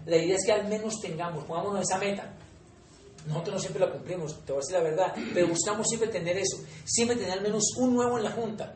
[0.05, 2.31] La idea es que al menos tengamos, pongámonos esa meta.
[3.27, 6.37] Nosotros no siempre la cumplimos, te voy a decir la verdad, pero buscamos siempre tener
[6.37, 8.75] eso, siempre tener al menos un nuevo en la junta.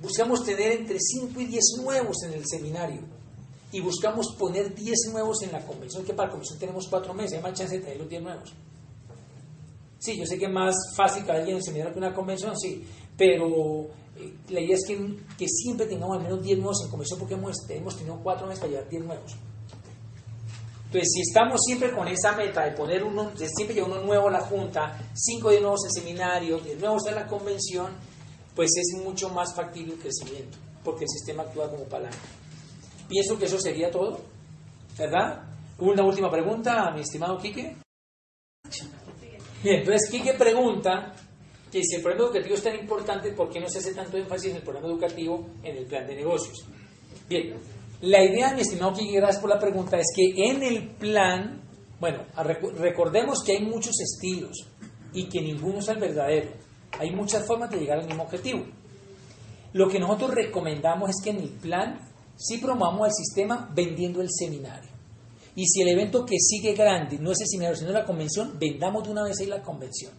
[0.00, 3.02] Buscamos tener entre 5 y 10 nuevos en el seminario.
[3.72, 7.34] Y buscamos poner 10 nuevos en la convención, que para la convención tenemos 4 meses,
[7.34, 8.54] hay más chance de tener los 10 nuevos.
[9.98, 12.58] Sí, yo sé que es más fácil que alguien en el seminario que una convención,
[12.58, 12.84] sí,
[13.16, 17.18] pero eh, la idea es que, que siempre tengamos al menos 10 nuevos en convención
[17.18, 19.36] porque hemos, hemos tenido 4 meses para llevar 10 nuevos.
[20.86, 24.28] Entonces, si estamos siempre con esa meta de poner uno, de siempre llevar uno nuevo
[24.28, 27.92] a la junta, 5 de nuevos en seminario, 10 nuevos en la convención,
[28.58, 32.18] pues es mucho más factible el crecimiento, porque el sistema actúa como palanca.
[33.08, 34.20] Pienso que eso sería todo,
[34.98, 35.44] ¿verdad?
[35.78, 37.76] Una última pregunta, mi estimado Quique.
[39.62, 41.14] Bien, entonces Quique pregunta
[41.70, 44.50] que si el programa educativo es tan importante, ¿por qué no se hace tanto énfasis
[44.50, 46.66] en el programa educativo en el plan de negocios?
[47.28, 47.54] Bien,
[48.00, 51.62] la idea, mi estimado Quique, gracias por la pregunta, es que en el plan,
[52.00, 52.24] bueno,
[52.76, 54.66] recordemos que hay muchos estilos
[55.12, 56.67] y que ninguno es el verdadero.
[56.98, 58.64] Hay muchas formas de llegar al mismo objetivo.
[59.72, 61.98] Lo que nosotros recomendamos es que en el plan
[62.36, 64.90] sí promovamos el sistema vendiendo el seminario.
[65.54, 69.04] Y si el evento que sigue grande no es el seminario, sino la convención, vendamos
[69.04, 70.12] de una vez ahí la convención.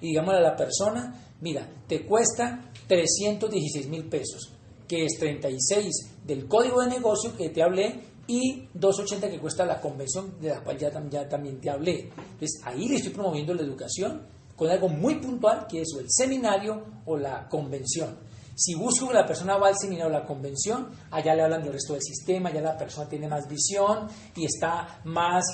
[0.00, 4.52] Y digámosle a la persona, mira, te cuesta 316 mil pesos,
[4.88, 5.86] que es 36
[6.26, 10.60] del código de negocio que te hablé y 280 que cuesta la convención de la
[10.62, 12.10] cual ya, tam- ya también te hablé.
[12.32, 14.22] Entonces ahí le estoy promoviendo la educación
[14.60, 18.18] con algo muy puntual que es el seminario o la convención.
[18.54, 21.72] Si busco que la persona va al seminario o la convención, allá le hablan del
[21.72, 24.06] resto del sistema, ya la persona tiene más visión
[24.36, 25.46] y está más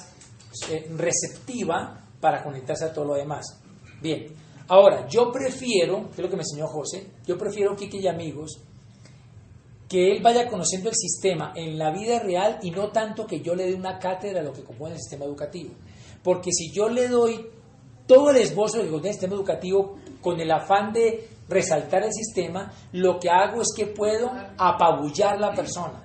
[0.69, 3.45] eh, receptiva para conectarse a todo lo demás.
[4.03, 4.27] Bien,
[4.67, 8.61] ahora yo prefiero, que es lo que me enseñó José, yo prefiero, Kike y amigos,
[9.89, 13.55] que él vaya conociendo el sistema en la vida real y no tanto que yo
[13.55, 15.75] le dé una cátedra de lo que compone el sistema educativo.
[16.25, 17.56] Porque si yo le doy
[18.07, 23.31] todo el esbozo del sistema educativo con el afán de resaltar el sistema, lo que
[23.31, 26.03] hago es que puedo apabullar la persona.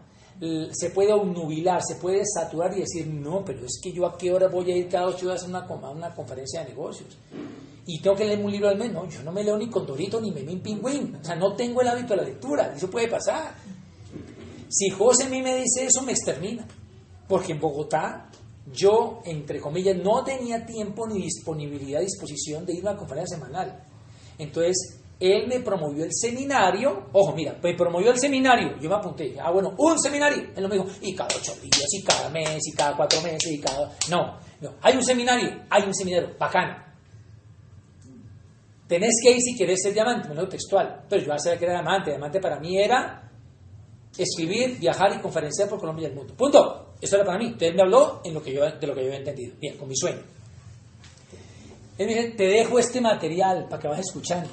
[0.72, 4.32] Se puede obnubilar, se puede saturar y decir, no, pero es que yo a qué
[4.34, 7.16] hora voy a ir cada ocho horas a una, com- a una conferencia de negocios.
[7.86, 8.92] Y tengo que leer un libro al mes.
[8.92, 11.16] No, yo no me leo ni Condorito ni Memín Pingüín.
[11.22, 12.74] O sea, no tengo el hábito de la lectura.
[12.76, 13.54] Eso puede pasar.
[14.70, 16.66] Si José a mí me dice eso, me extermina.
[17.28, 18.30] Porque en Bogotá,
[18.74, 23.84] yo, entre comillas, no tenía tiempo ni disponibilidad, disposición de ir a una conferencia semanal.
[24.38, 27.10] Entonces, él me promovió el seminario.
[27.14, 28.78] Ojo, mira, me promovió el seminario.
[28.80, 29.36] Yo me apunté.
[29.40, 30.50] Ah, bueno, un seminario.
[30.56, 33.52] Él no me dijo, y cada ocho días, y cada mes, y cada cuatro meses,
[33.52, 33.96] y cada.
[34.10, 34.74] No, no.
[34.82, 36.76] Hay un seminario, hay un seminario, bacano.
[38.88, 41.06] Tenés que ir si querés ser diamante, me lo textual.
[41.08, 42.10] Pero yo ya sabía que era diamante.
[42.10, 43.32] Diamante para mí era
[44.18, 46.34] escribir, viajar y conferenciar por Colombia y el mundo.
[46.36, 46.91] Punto.
[47.02, 47.48] Eso era para mí.
[47.48, 49.56] Entonces me habló en lo que yo, de lo que yo había entendido.
[49.60, 50.22] Bien, con mi sueño.
[51.98, 54.50] Él me dice, te dejo este material para que vayas escuchando.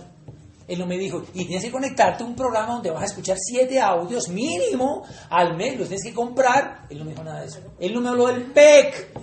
[0.66, 3.38] Él no me dijo, y tienes que conectarte a un programa donde vas a escuchar
[3.38, 6.86] siete audios mínimo al mes, los tienes que comprar.
[6.90, 7.60] Él no me dijo nada de eso.
[7.80, 9.16] Él no me habló del PEC.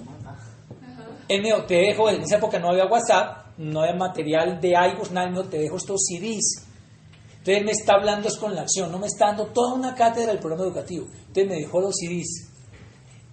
[1.28, 4.70] Él me dijo, te dejo, en esa época no había WhatsApp, no había material de
[4.70, 6.66] iBooks, nada, no, te dejo estos CDs.
[7.38, 10.32] Entonces me está hablando es con la acción, no me está dando toda una cátedra
[10.32, 11.06] del programa educativo.
[11.28, 12.55] Entonces me dejó los CDs.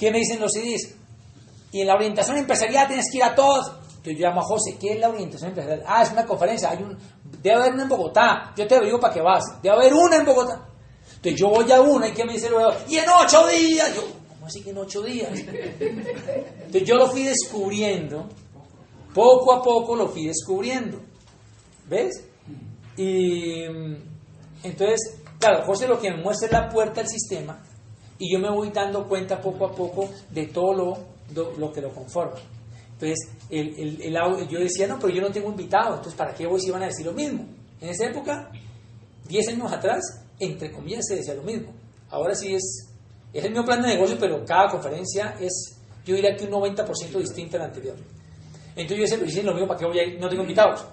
[0.03, 0.96] ¿Qué me dicen los CDs?
[1.70, 3.68] Y en la orientación empresarial tienes que ir a todos.
[3.68, 5.84] Entonces yo llamo a José, ¿qué es la orientación empresarial?
[5.86, 6.98] Ah, es una conferencia, hay un,
[7.40, 8.53] debe haber una en Bogotá.
[8.57, 9.44] Yo te digo para que vas.
[9.62, 10.61] Debe haber una en Bogotá.
[11.07, 12.72] Entonces yo voy a una y ¿qué me dice luego?
[12.88, 13.94] Y en ocho días.
[13.94, 15.30] Yo, ¿cómo así que en ocho días?
[15.38, 18.28] Entonces yo lo fui descubriendo,
[19.14, 21.00] poco a poco lo fui descubriendo.
[21.88, 22.24] ¿Ves?
[22.96, 23.96] Y mm,
[24.64, 27.62] entonces, claro, José lo que me muestra es la puerta al sistema
[28.22, 30.98] y yo me voy dando cuenta poco a poco de todo lo,
[31.34, 32.36] lo, lo que lo conforma.
[32.94, 33.18] Entonces,
[33.50, 36.46] el, el- el au- yo decía, no, pero yo no tengo invitado, entonces ¿para qué
[36.46, 37.44] voy si van a decir lo mismo?
[37.80, 38.48] En esa época,
[39.28, 40.02] 10 años atrás,
[40.38, 41.72] entre comillas, se decía lo mismo.
[42.10, 42.88] Ahora sí es,
[43.32, 47.18] es el mismo plan de negocio, pero cada conferencia es, yo diría que un 90%
[47.18, 47.96] distinta a la anterior.
[48.76, 50.20] Entonces yo dicen lo mismo, ¿para qué voy a ir?
[50.20, 50.84] No tengo invitados.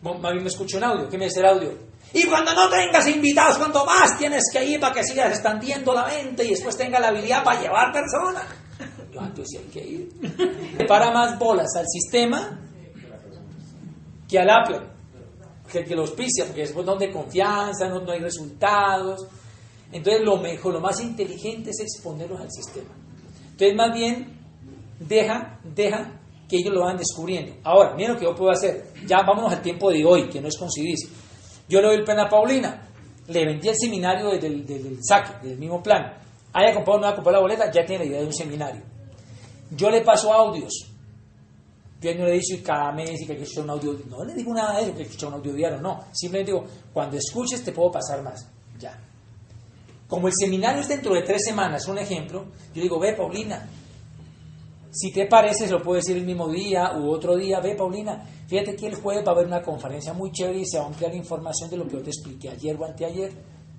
[0.00, 1.08] Mo- Más bien me escucho un audio.
[1.10, 1.72] ¿Qué me dice el audio?
[2.14, 6.06] Y cuando no tengas invitados, cuando más tienes que ir para que sigas expandiendo la
[6.06, 8.44] mente y después tenga la habilidad para llevar personas.
[9.12, 10.86] Yo, pues sí hay que ir.
[10.86, 12.60] Para más bolas al sistema
[14.28, 14.80] que al Apple,
[15.70, 19.26] que el que lo auspicia, porque es donde confianza, no, no hay resultados.
[19.90, 22.90] Entonces lo mejor, lo más inteligente es exponerlos al sistema.
[23.50, 24.38] Entonces más bien
[25.00, 27.54] deja, deja que ellos lo van descubriendo.
[27.64, 28.92] Ahora, miren lo que yo puedo hacer.
[29.04, 30.98] Ya vámonos al tiempo de hoy, que no es coincidir.
[31.68, 32.82] Yo le doy el plan a Paulina.
[33.28, 36.14] Le vendí el seminario del, del saque, del mismo plan.
[36.52, 38.82] Haya comprado o no haya comprado la boleta, ya tiene la idea de un seminario.
[39.70, 40.90] Yo le paso audios.
[42.00, 43.98] Yo no le digo cada mes y que hay que escuchar un audio.
[44.08, 46.04] No le digo nada de eso, que hay que escuchar un audio diario, no.
[46.12, 48.46] Simplemente digo, cuando escuches te puedo pasar más.
[48.78, 49.00] Ya.
[50.06, 52.44] Como el seminario es dentro de tres semanas, un ejemplo,
[52.74, 53.66] yo digo, ve Paulina,
[54.94, 58.24] si te parece, se lo puedo decir el mismo día u otro día, ve Paulina,
[58.46, 60.86] fíjate que el jueves va a haber una conferencia muy chévere y se va a
[60.86, 63.32] ampliar la información de lo que yo te expliqué ayer o anteayer.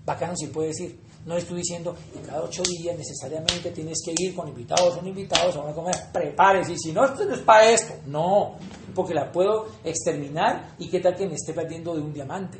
[0.06, 1.00] Bacano si puede decir.
[1.26, 5.08] No estoy diciendo que cada ocho días necesariamente tienes que ir con invitados o no
[5.08, 5.96] invitados a una comer.
[6.14, 6.74] Prepárese.
[6.74, 7.96] Y si no, esto no es para esto.
[8.06, 8.58] No,
[8.94, 12.60] porque la puedo exterminar y qué tal que me esté perdiendo de un diamante.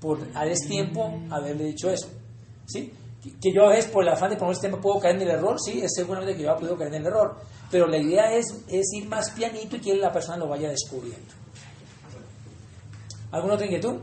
[0.00, 2.06] Por a tiempo haberle dicho eso.
[2.66, 2.92] ¿Sí?
[3.42, 5.30] Que- yo a veces por el afán de poner este tema puedo caer en el
[5.30, 7.36] error, sí, es seguramente que yo podido caer en el error.
[7.70, 11.34] Pero la idea es, es ir más pianito y que la persona lo vaya descubriendo.
[13.30, 13.96] ¿Alguna otra inquietud?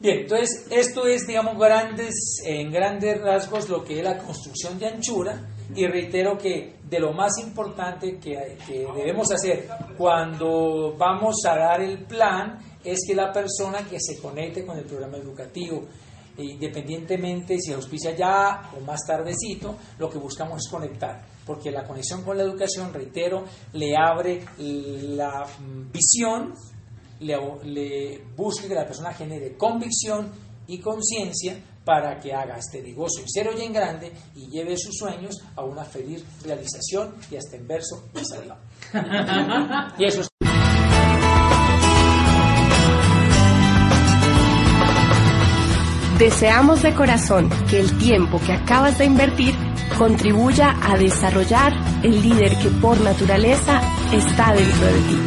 [0.00, 2.14] Bien, entonces esto es, digamos, grandes,
[2.44, 5.42] en grandes rasgos lo que es la construcción de anchura
[5.74, 11.80] y reitero que de lo más importante que, que debemos hacer cuando vamos a dar
[11.80, 15.84] el plan es que la persona que se conecte con el programa educativo,
[16.44, 22.22] independientemente si auspicia ya o más tardecito, lo que buscamos es conectar, porque la conexión
[22.22, 26.54] con la educación, reitero, le abre la mm, visión
[27.20, 30.30] le, le busque que la persona genere convicción
[30.66, 34.94] y conciencia para que haga este negocio en cero y en grande y lleve sus
[34.96, 38.56] sueños a una feliz realización y hasta en verso y salió.
[39.98, 40.47] y eso es
[46.18, 49.54] Deseamos de corazón que el tiempo que acabas de invertir
[49.96, 53.80] contribuya a desarrollar el líder que por naturaleza
[54.12, 55.18] está dentro de ti.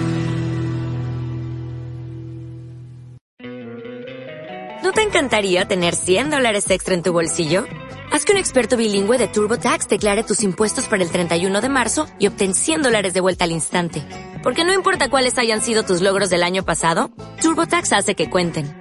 [4.84, 7.66] No tengo encantaría tener 100 dólares extra en tu bolsillo?
[8.12, 12.08] Haz que un experto bilingüe de TurboTax declare tus impuestos para el 31 de marzo
[12.18, 14.04] y obtén 100 dólares de vuelta al instante.
[14.42, 17.12] Porque no importa cuáles hayan sido tus logros del año pasado,
[17.42, 18.81] TurboTax hace que cuenten.